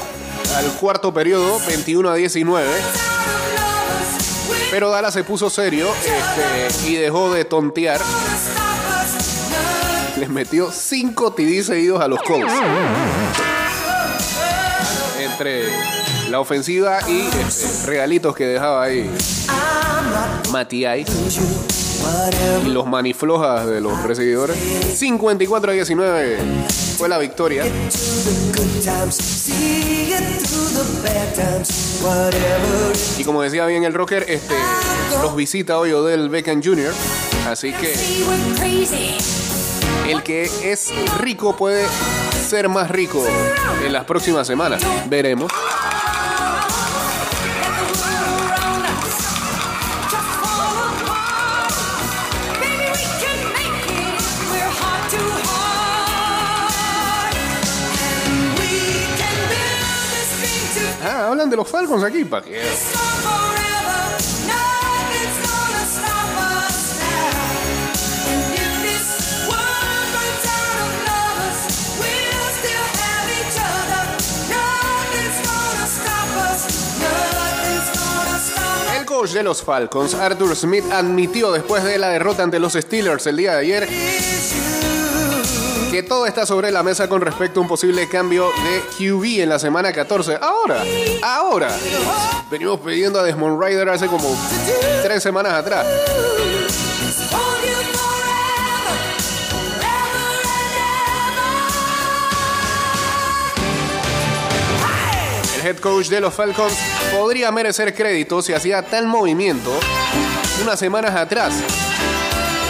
al 0.55 0.65
cuarto 0.79 1.13
periodo, 1.13 1.59
21 1.67 2.09
a 2.09 2.15
19. 2.15 2.67
Pero 4.71 4.89
Dallas 4.89 5.13
se 5.13 5.23
puso 5.23 5.51
serio 5.51 5.89
este, 6.03 6.89
y 6.89 6.95
dejó 6.95 7.31
de 7.31 7.45
tontear. 7.45 8.01
Les 10.17 10.29
metió 10.29 10.71
5 10.71 11.33
TD 11.33 11.63
seguidos 11.63 12.01
a 12.01 12.07
los 12.07 12.21
Colts. 12.21 12.53
Entre 15.19 15.65
la 16.29 16.39
ofensiva 16.39 16.99
y 17.07 17.27
este, 17.45 17.85
regalitos 17.85 18.35
que 18.35 18.45
dejaba 18.45 18.83
ahí 18.83 19.09
Matiay 20.51 21.05
y 22.65 22.69
los 22.69 22.87
maniflojas 22.87 23.67
de 23.67 23.81
los 23.81 24.01
recibidores. 24.03 24.57
54 24.95 25.71
a 25.71 25.73
19 25.73 26.37
fue 26.97 27.09
la 27.09 27.17
victoria. 27.17 27.65
Y 33.17 33.23
como 33.23 33.41
decía 33.41 33.65
bien 33.65 33.83
el 33.83 33.93
rocker, 33.93 34.25
este, 34.29 34.55
los 35.21 35.35
visita 35.35 35.77
hoy 35.77 35.91
Odell 35.91 36.29
Beckham 36.29 36.61
Jr. 36.63 36.93
Así 37.47 37.73
que. 37.73 37.93
El 40.09 40.23
que 40.23 40.43
es 40.43 40.93
rico 41.19 41.55
puede 41.55 41.85
ser 42.47 42.69
más 42.69 42.89
rico 42.89 43.25
en 43.83 43.93
las 43.93 44.05
próximas 44.05 44.45
semanas. 44.47 44.81
Veremos. 45.07 45.51
Ah, 61.07 61.27
hablan 61.27 61.49
de 61.49 61.55
los 61.55 61.67
Falcons 61.67 62.03
aquí, 62.03 62.25
pa' 62.25 62.41
que... 62.41 62.63
de 79.33 79.43
los 79.43 79.63
Falcons, 79.63 80.13
Arthur 80.13 80.55
Smith, 80.55 80.83
admitió 80.91 81.51
después 81.51 81.83
de 81.83 81.97
la 81.97 82.09
derrota 82.09 82.43
ante 82.43 82.59
los 82.59 82.73
Steelers 82.73 83.25
el 83.27 83.37
día 83.37 83.53
de 83.53 83.59
ayer 83.59 83.87
que 85.91 86.03
todo 86.03 86.25
está 86.25 86.45
sobre 86.45 86.71
la 86.71 86.83
mesa 86.83 87.07
con 87.07 87.21
respecto 87.21 87.59
a 87.59 87.63
un 87.63 87.69
posible 87.69 88.09
cambio 88.09 88.49
de 88.49 88.81
QB 88.97 89.41
en 89.43 89.49
la 89.49 89.59
semana 89.59 89.93
14. 89.93 90.37
Ahora, 90.41 90.83
ahora. 91.23 91.69
Venimos 92.51 92.81
pidiendo 92.81 93.19
a 93.19 93.23
Desmond 93.23 93.63
Ryder 93.63 93.87
hace 93.87 94.07
como 94.07 94.35
tres 95.03 95.23
semanas 95.23 95.53
atrás. 95.53 95.87
Head 105.65 105.77
coach 105.77 106.09
de 106.09 106.21
los 106.21 106.33
Falcons 106.33 106.77
podría 107.11 107.51
merecer 107.51 107.95
crédito 107.95 108.43
si 108.43 108.53
hacía 108.53 108.83
tal 108.83 109.07
movimiento 109.07 109.71
unas 110.61 110.77
semanas 110.77 111.15
atrás. 111.15 111.55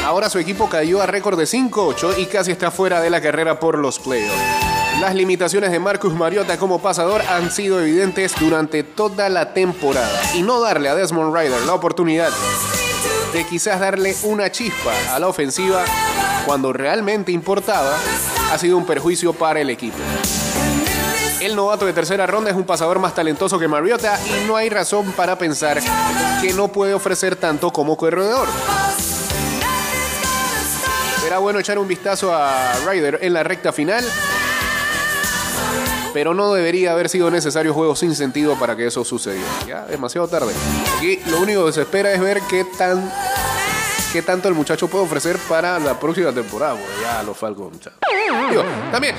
Ahora 0.06 0.30
su 0.30 0.40
equipo 0.40 0.70
cayó 0.70 1.02
a 1.02 1.06
récord 1.06 1.38
de 1.38 1.44
5-8 1.44 2.18
y 2.20 2.26
casi 2.28 2.52
está 2.52 2.72
fuera 2.72 3.02
de 3.02 3.10
la 3.10 3.20
carrera 3.20 3.60
por 3.60 3.78
los 3.78 4.00
playoffs. 4.00 4.34
Las 5.02 5.14
limitaciones 5.14 5.72
de 5.72 5.80
Marcus 5.80 6.14
Mariota 6.14 6.58
como 6.58 6.82
pasador 6.82 7.22
han 7.22 7.52
sido 7.52 7.82
evidentes 7.82 8.34
durante 8.40 8.84
toda 8.84 9.28
la 9.28 9.54
temporada 9.54 10.22
y 10.34 10.42
no 10.42 10.62
darle 10.62 10.88
a 10.88 10.96
Desmond 10.96 11.36
Ryder 11.36 11.64
la 11.64 11.74
oportunidad 11.74 12.30
de 13.34 13.46
quizás 13.46 13.82
darle 13.82 14.16
una 14.24 14.50
chispa 14.54 14.94
a 15.14 15.20
la 15.20 15.28
ofensiva 15.28 15.84
cuando 16.46 16.72
realmente 16.72 17.34
importaba 17.34 17.98
ha 18.54 18.58
sido 18.58 18.78
un 18.78 18.86
perjuicio 18.86 19.34
para 19.34 19.60
el 19.60 19.70
equipo. 19.70 19.98
El 21.46 21.56
novato 21.56 21.86
de 21.86 21.94
tercera 21.94 22.26
ronda 22.26 22.50
es 22.50 22.56
un 22.56 22.64
pasador 22.64 22.98
más 22.98 23.14
talentoso 23.14 23.60
que 23.60 23.68
Mariota 23.68 24.20
y 24.26 24.48
no 24.48 24.56
hay 24.56 24.68
razón 24.68 25.12
para 25.12 25.38
pensar 25.38 25.80
que 26.42 26.54
no 26.54 26.70
puede 26.70 26.96
ofrecer 26.96 27.36
tanto 27.36 27.70
como 27.70 27.96
corredor. 27.96 28.48
Será 31.22 31.38
bueno 31.38 31.60
echar 31.60 31.78
un 31.78 31.88
vistazo 31.88 32.34
a 32.34 32.74
Ryder 32.88 33.20
en 33.22 33.34
la 33.34 33.44
recta 33.44 33.72
final, 33.72 34.04
pero 36.16 36.34
no 36.34 36.52
debería 36.52 36.94
haber 36.94 37.10
sido 37.10 37.30
necesario 37.30 37.76
juegos 37.76 38.00
sin 38.00 38.16
sentido 38.16 38.56
para 38.56 38.76
que 38.76 38.88
eso 38.88 39.06
sucediera. 39.06 39.48
Ya, 39.68 39.86
demasiado 39.86 40.28
tarde. 40.28 40.52
Aquí 40.98 41.20
lo 41.28 41.42
único 41.42 41.64
que 41.68 41.74
se 41.74 41.82
espera 41.84 42.12
es 42.12 42.20
ver 42.20 42.42
qué 42.50 42.66
tan 42.76 43.14
qué 44.12 44.24
tanto 44.24 44.48
el 44.48 44.56
muchacho 44.56 44.88
puede 44.88 45.06
ofrecer 45.06 45.38
para 45.48 45.78
la 45.78 46.00
próxima 46.00 46.32
temporada. 46.32 46.74
Bueno, 46.74 46.88
ya 47.04 47.22
los 47.22 47.38
Falcons. 47.38 47.88
Digo, 48.50 48.64
también, 48.92 49.16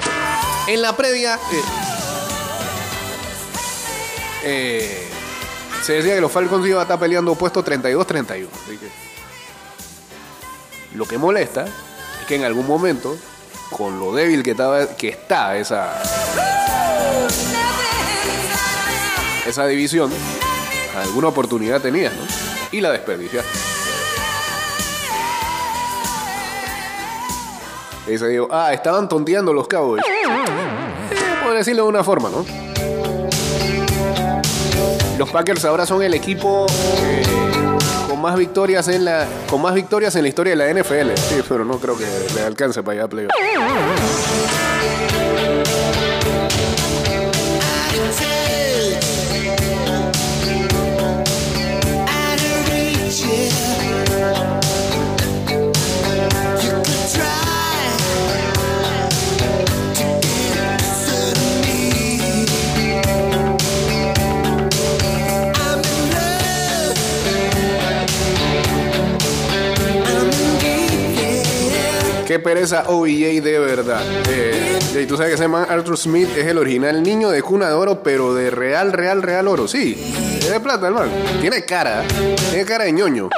en 0.66 0.82
la 0.82 0.96
previa, 0.96 1.36
eh, 1.52 1.95
eh, 4.48 5.02
se 5.82 5.94
decía 5.94 6.14
que 6.14 6.20
los 6.20 6.30
Falcons 6.30 6.64
iban 6.64 6.78
a 6.78 6.82
estar 6.82 7.00
peleando 7.00 7.34
puesto 7.34 7.64
32-31. 7.64 8.46
así 8.64 8.76
que 8.78 8.88
Lo 10.96 11.04
que 11.04 11.18
molesta 11.18 11.64
es 11.64 12.26
que 12.28 12.36
en 12.36 12.44
algún 12.44 12.64
momento, 12.64 13.16
con 13.70 13.98
lo 13.98 14.14
débil 14.14 14.44
que, 14.44 14.52
estaba, 14.52 14.86
que 14.94 15.08
está 15.08 15.56
esa, 15.56 16.00
esa 19.48 19.66
división, 19.66 20.12
alguna 20.96 21.26
oportunidad 21.28 21.80
tenías, 21.80 22.12
¿no? 22.14 22.22
Y 22.70 22.80
la 22.80 22.92
desperdiciaste. 22.92 23.58
Y 28.06 28.16
se 28.16 28.28
dijo, 28.28 28.46
ah, 28.52 28.72
estaban 28.72 29.08
tonteando 29.08 29.52
los 29.52 29.66
Cowboys. 29.66 30.04
Eh, 30.04 31.42
por 31.42 31.52
decirlo 31.54 31.82
de 31.82 31.88
una 31.88 32.04
forma, 32.04 32.28
¿no? 32.28 32.44
Los 35.18 35.30
Packers 35.30 35.64
ahora 35.64 35.86
son 35.86 36.02
el 36.02 36.12
equipo 36.12 36.66
eh, 37.02 37.22
con 38.08 38.20
más 38.20 38.36
victorias 38.36 38.86
en 38.88 39.04
la 39.06 39.26
con 39.48 39.62
más 39.62 39.74
victorias 39.74 40.14
en 40.16 40.22
la 40.22 40.28
historia 40.28 40.54
de 40.54 40.56
la 40.56 40.80
NFL. 40.80 41.14
Sí, 41.16 41.42
pero 41.48 41.64
no 41.64 41.78
creo 41.78 41.96
que 41.96 42.06
le 42.34 42.42
alcance 42.42 42.82
para 42.82 42.94
allá 42.94 43.04
a 43.04 43.08
playoff. 43.08 43.32
Qué 72.36 72.40
pereza 72.40 72.84
OBJ 72.88 73.40
de 73.40 73.58
verdad. 73.58 74.02
Eh, 74.28 74.78
y 75.02 75.06
tú 75.06 75.16
sabes 75.16 75.30
que 75.30 75.34
ese 75.36 75.48
man 75.48 75.64
Arthur 75.70 75.96
Smith 75.96 76.28
es 76.36 76.44
el 76.46 76.58
original 76.58 77.02
niño 77.02 77.30
de 77.30 77.40
cuna 77.40 77.68
de 77.68 77.72
oro, 77.72 78.02
pero 78.02 78.34
de 78.34 78.50
real, 78.50 78.92
real, 78.92 79.22
real 79.22 79.48
oro. 79.48 79.66
Sí, 79.66 79.96
es 80.38 80.50
de 80.50 80.60
plata, 80.60 80.88
hermano. 80.88 81.10
Tiene 81.40 81.64
cara, 81.64 82.04
tiene 82.50 82.66
cara 82.66 82.84
de 82.84 82.92
ñoño. 82.92 83.30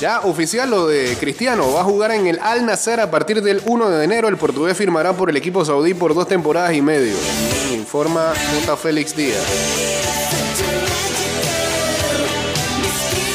Ya 0.00 0.20
oficial 0.20 0.70
lo 0.70 0.86
de 0.86 1.16
Cristiano, 1.18 1.72
va 1.72 1.80
a 1.80 1.84
jugar 1.84 2.12
en 2.12 2.28
el 2.28 2.38
Al 2.38 2.64
Nassr 2.64 3.00
a 3.00 3.10
partir 3.10 3.42
del 3.42 3.60
1 3.66 3.90
de 3.90 4.04
enero. 4.04 4.28
El 4.28 4.36
portugués 4.36 4.76
firmará 4.76 5.12
por 5.14 5.28
el 5.28 5.36
equipo 5.36 5.64
saudí 5.64 5.92
por 5.92 6.14
dos 6.14 6.28
temporadas 6.28 6.72
y 6.72 6.80
medio. 6.80 7.16
Informa 7.74 8.32
J. 8.60 8.76
Félix 8.76 9.16
Díaz. 9.16 9.42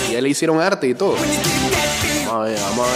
Ya 0.10 0.22
le 0.22 0.30
hicieron 0.30 0.62
arte 0.62 0.88
y 0.88 0.94
todo. 0.94 1.16
Vamos 2.28 2.34
a 2.34 2.50
ver, 2.50 2.60
vamos. 2.60 2.88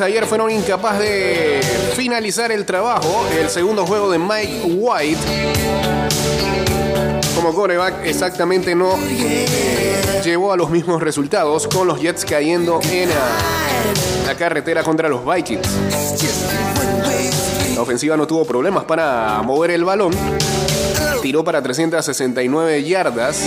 Ayer 0.00 0.24
fueron 0.26 0.50
incapaces 0.50 1.00
de 1.00 1.60
finalizar 1.94 2.50
el 2.50 2.64
trabajo. 2.64 3.26
El 3.38 3.50
segundo 3.50 3.84
juego 3.84 4.10
de 4.10 4.18
Mike 4.18 4.62
White 4.64 5.20
como 7.36 7.54
coreback 7.54 8.04
exactamente 8.06 8.74
no 8.74 8.96
eh, 9.08 9.46
llevó 10.24 10.52
a 10.52 10.56
los 10.56 10.70
mismos 10.70 11.02
resultados 11.02 11.68
con 11.68 11.86
los 11.86 12.00
Jets 12.00 12.24
cayendo 12.24 12.80
en 12.90 13.10
la 14.26 14.34
carretera 14.34 14.82
contra 14.82 15.08
los 15.08 15.24
Vikings. 15.26 15.68
La 17.74 17.82
ofensiva 17.82 18.16
no 18.16 18.26
tuvo 18.26 18.44
problemas 18.44 18.84
para 18.84 19.42
mover 19.42 19.72
el 19.72 19.84
balón. 19.84 20.12
Tiró 21.20 21.44
para 21.44 21.62
369 21.62 22.82
yardas. 22.84 23.40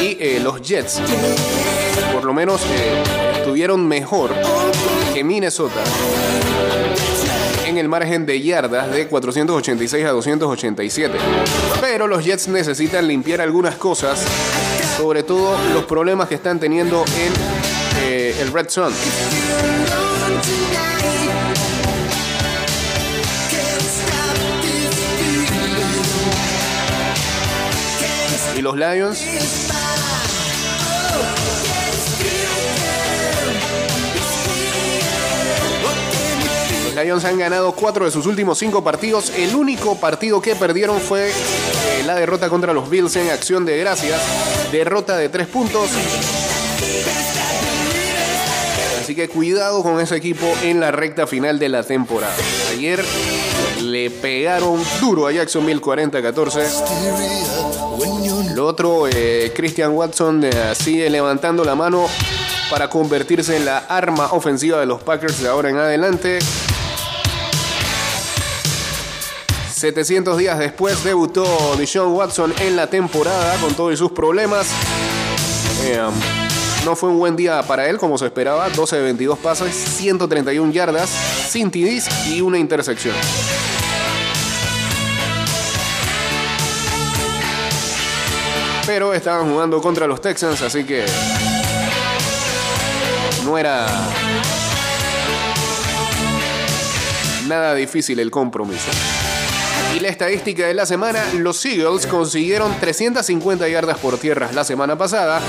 Y 0.00 0.16
eh, 0.20 0.40
los 0.42 0.60
Jets, 0.62 1.00
por 2.12 2.24
lo 2.24 2.32
menos, 2.34 2.60
eh, 2.62 3.27
estuvieron 3.48 3.88
mejor 3.88 4.30
que 5.14 5.24
Minnesota 5.24 5.82
en 7.64 7.78
el 7.78 7.88
margen 7.88 8.26
de 8.26 8.42
yardas 8.42 8.92
de 8.92 9.06
486 9.06 10.04
a 10.04 10.10
287. 10.10 11.16
Pero 11.80 12.06
los 12.06 12.22
Jets 12.22 12.48
necesitan 12.48 13.08
limpiar 13.08 13.40
algunas 13.40 13.76
cosas, 13.76 14.22
sobre 14.98 15.22
todo 15.22 15.56
los 15.72 15.84
problemas 15.84 16.28
que 16.28 16.34
están 16.34 16.60
teniendo 16.60 17.06
en 17.06 17.32
eh, 18.02 18.36
el 18.38 18.52
Red 18.52 18.68
Sun. 18.68 18.92
Y 28.58 28.60
los 28.60 28.76
Lions 28.76 29.24
Lions 37.02 37.24
han 37.24 37.38
ganado 37.38 37.72
cuatro 37.72 38.04
de 38.04 38.10
sus 38.10 38.26
últimos 38.26 38.58
cinco 38.58 38.82
partidos. 38.82 39.30
El 39.30 39.54
único 39.54 39.96
partido 39.96 40.42
que 40.42 40.56
perdieron 40.56 41.00
fue 41.00 41.28
eh, 41.28 41.32
la 42.04 42.16
derrota 42.16 42.48
contra 42.48 42.72
los 42.72 42.90
Bills 42.90 43.14
en 43.16 43.30
acción 43.30 43.64
de 43.64 43.78
gracias. 43.78 44.20
Derrota 44.72 45.16
de 45.16 45.28
tres 45.28 45.46
puntos. 45.46 45.90
Así 49.00 49.14
que 49.14 49.28
cuidado 49.28 49.82
con 49.82 50.00
ese 50.00 50.16
equipo 50.16 50.46
en 50.62 50.80
la 50.80 50.90
recta 50.90 51.26
final 51.26 51.58
de 51.58 51.68
la 51.68 51.82
temporada. 51.82 52.34
Ayer 52.72 53.04
le 53.80 54.10
pegaron 54.10 54.82
duro 55.00 55.26
a 55.26 55.32
Jacksonville 55.32 55.80
40-14. 55.80 58.54
Lo 58.54 58.66
otro, 58.66 59.08
eh, 59.08 59.52
Christian 59.54 59.92
Watson 59.92 60.44
eh, 60.44 60.50
sigue 60.74 61.08
levantando 61.10 61.64
la 61.64 61.74
mano 61.74 62.06
para 62.70 62.90
convertirse 62.90 63.56
en 63.56 63.64
la 63.64 63.78
arma 63.78 64.32
ofensiva 64.32 64.80
de 64.80 64.86
los 64.86 65.02
Packers 65.02 65.40
de 65.40 65.48
ahora 65.48 65.70
en 65.70 65.76
adelante. 65.76 66.38
700 69.78 70.36
días 70.36 70.58
después 70.58 71.04
debutó 71.04 71.76
Deshaun 71.76 72.12
Watson 72.12 72.52
en 72.60 72.74
la 72.74 72.88
temporada 72.88 73.56
con 73.60 73.74
todos 73.74 73.96
sus 73.96 74.10
problemas. 74.10 74.66
Eh, 75.84 76.00
no 76.84 76.96
fue 76.96 77.10
un 77.10 77.18
buen 77.18 77.36
día 77.36 77.62
para 77.62 77.88
él 77.88 77.96
como 77.96 78.18
se 78.18 78.26
esperaba. 78.26 78.68
12 78.70 78.96
de 78.96 79.02
22 79.02 79.38
pasos, 79.38 79.70
131 79.70 80.72
yardas, 80.72 81.08
sin 81.08 81.70
TDs 81.70 82.28
y 82.28 82.40
una 82.40 82.58
intersección. 82.58 83.14
pero 88.84 89.12
estaban 89.12 89.50
jugando 89.50 89.82
contra 89.82 90.06
los 90.06 90.18
Texans, 90.18 90.62
así 90.62 90.82
que 90.82 91.04
no 93.44 93.58
era 93.58 93.86
nada 97.46 97.74
difícil 97.74 98.18
el 98.18 98.30
compromiso. 98.30 98.88
Y 99.98 100.00
la 100.00 100.10
estadística 100.10 100.64
de 100.64 100.74
la 100.74 100.86
semana, 100.86 101.24
los 101.34 101.64
Eagles 101.64 102.06
consiguieron 102.06 102.72
350 102.78 103.68
yardas 103.68 103.98
por 103.98 104.16
tierra 104.16 104.48
la 104.52 104.62
semana 104.62 104.96
pasada 104.96 105.40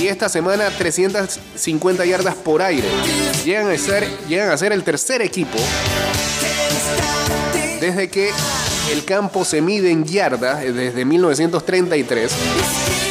y 0.00 0.06
esta 0.06 0.28
semana 0.28 0.70
350 0.70 2.04
yardas 2.04 2.36
por 2.36 2.62
aire. 2.62 2.86
Llegan 3.44 3.72
a 3.72 3.76
ser, 3.76 4.06
llegan 4.28 4.50
a 4.50 4.56
ser 4.56 4.72
el 4.72 4.84
tercer 4.84 5.20
equipo 5.22 5.58
desde 7.80 8.08
que 8.08 8.30
el 8.92 9.04
campo 9.04 9.44
se 9.44 9.60
mide 9.62 9.90
en 9.90 10.04
yardas, 10.04 10.62
eh, 10.62 10.72
desde 10.72 11.04
1933, 11.04 12.32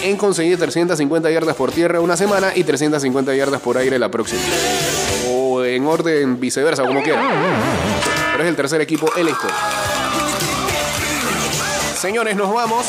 en 0.04 0.16
conseguir 0.16 0.58
350 0.58 1.30
yardas 1.32 1.56
por 1.56 1.74
tierra 1.74 2.00
una 2.00 2.16
semana 2.16 2.52
y 2.56 2.64
350 2.64 3.36
yardas 3.36 3.60
por 3.60 3.78
aire 3.78 4.00
la 4.00 4.10
próxima. 4.10 4.42
O 5.30 5.66
en 5.66 5.86
orden 5.86 6.40
viceversa, 6.40 6.84
como 6.84 7.04
quiera. 7.04 7.22
Pero 8.32 8.44
es 8.44 8.50
el 8.50 8.56
tercer 8.56 8.82
equipo 8.82 9.10
en 9.18 9.26
la 9.26 9.32
historia. 9.32 9.97
Señores, 11.98 12.36
nos 12.36 12.54
vamos. 12.54 12.86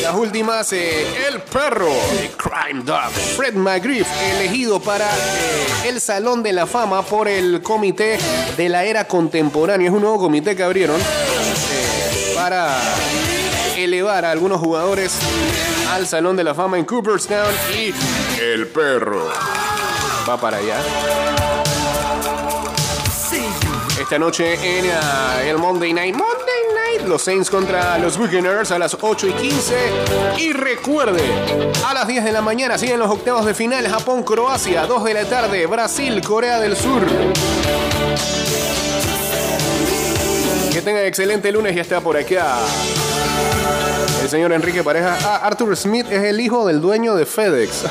Las 0.00 0.14
últimas, 0.14 0.72
eh, 0.72 1.26
el 1.26 1.40
perro, 1.40 1.90
el 2.20 2.30
Crime 2.36 2.84
Dog, 2.84 3.10
Fred 3.36 3.54
McGriff, 3.54 4.06
elegido 4.36 4.78
para 4.78 5.06
eh, 5.06 5.88
el 5.88 6.00
Salón 6.00 6.44
de 6.44 6.52
la 6.52 6.66
Fama 6.66 7.02
por 7.02 7.26
el 7.26 7.60
Comité 7.62 8.16
de 8.56 8.68
la 8.68 8.84
Era 8.84 9.08
Contemporánea. 9.08 9.88
Es 9.88 9.92
un 9.92 10.02
nuevo 10.02 10.18
comité 10.18 10.54
que 10.54 10.62
abrieron 10.62 11.00
eh, 11.00 12.32
para 12.36 12.78
elevar 13.76 14.24
a 14.24 14.30
algunos 14.30 14.60
jugadores 14.60 15.18
al 15.90 16.06
Salón 16.06 16.36
de 16.36 16.44
la 16.44 16.54
Fama 16.54 16.78
en 16.78 16.84
Cooperstown 16.84 17.52
y 17.76 17.92
el 18.40 18.68
perro 18.68 19.28
va 20.28 20.40
para 20.40 20.58
allá. 20.58 20.76
Esta 24.06 24.20
noche 24.20 24.54
en 24.54 24.86
ah, 25.02 25.42
el 25.44 25.58
Monday 25.58 25.92
Night. 25.92 26.14
Monday 26.14 26.62
Night. 26.76 27.08
Los 27.08 27.22
Saints 27.22 27.50
contra 27.50 27.98
los 27.98 28.16
Buccaneers 28.16 28.70
a 28.70 28.78
las 28.78 28.96
8 29.00 29.26
y 29.26 29.32
15. 29.32 29.74
Y 30.38 30.52
recuerde, 30.52 31.24
a 31.84 31.92
las 31.92 32.06
10 32.06 32.22
de 32.22 32.30
la 32.30 32.40
mañana 32.40 32.78
siguen 32.78 33.00
los 33.00 33.10
octavos 33.10 33.44
de 33.44 33.52
final. 33.52 33.84
Japón-Croacia. 33.88 34.86
2 34.86 35.02
de 35.02 35.14
la 35.14 35.24
tarde. 35.24 35.66
Brasil-Corea 35.66 36.60
del 36.60 36.76
Sur. 36.76 37.02
Que 40.72 40.80
tengan 40.82 41.04
excelente 41.04 41.50
lunes 41.50 41.74
y 41.74 41.80
está 41.80 42.00
por 42.00 42.16
acá. 42.16 42.58
El 44.22 44.28
señor 44.28 44.52
Enrique 44.52 44.84
Pareja. 44.84 45.18
Ah, 45.24 45.40
Arthur 45.42 45.76
Smith 45.76 46.06
es 46.12 46.22
el 46.22 46.38
hijo 46.38 46.64
del 46.64 46.80
dueño 46.80 47.16
de 47.16 47.26
FedEx. 47.26 47.82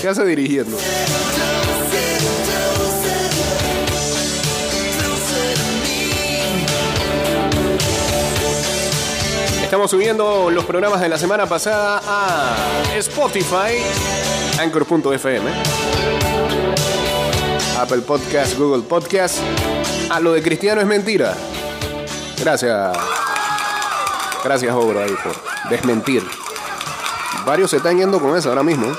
¿Qué 0.00 0.08
hace 0.08 0.24
dirigiendo? 0.24 0.78
Estamos 9.68 9.90
subiendo 9.90 10.48
los 10.50 10.64
programas 10.64 10.98
de 10.98 11.10
la 11.10 11.18
semana 11.18 11.44
pasada 11.44 12.00
a 12.06 12.56
Spotify, 12.96 13.76
Anchor.fm, 14.58 15.50
Apple 17.78 17.98
Podcast, 17.98 18.56
Google 18.56 18.84
Podcast. 18.84 19.40
A 20.08 20.20
lo 20.20 20.32
de 20.32 20.40
Cristiano 20.40 20.80
es 20.80 20.86
mentira. 20.86 21.34
Gracias. 22.40 22.96
Gracias, 24.42 24.74
Obro, 24.74 25.02
ahí 25.02 25.14
por 25.22 25.36
desmentir. 25.68 26.22
Varios 27.44 27.70
se 27.70 27.76
están 27.76 27.98
yendo 27.98 28.18
con 28.20 28.38
eso 28.38 28.48
ahora 28.48 28.62
mismo. 28.62 28.96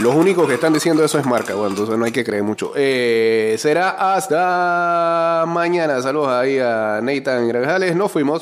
Los 0.00 0.14
únicos 0.14 0.48
que 0.48 0.54
están 0.54 0.72
diciendo 0.72 1.04
eso 1.04 1.18
es 1.18 1.26
marca, 1.26 1.54
bueno, 1.54 1.70
entonces 1.70 1.98
no 1.98 2.06
hay 2.06 2.12
que 2.12 2.24
creer 2.24 2.42
mucho. 2.42 2.72
Eh, 2.74 3.56
será 3.58 4.14
hasta 4.14 5.44
mañana. 5.46 6.00
Saludos 6.00 6.28
ahí 6.28 6.58
a 6.58 7.00
Nathan 7.02 7.48
Grajales. 7.48 7.94
Nos 7.94 8.10
fuimos. 8.10 8.40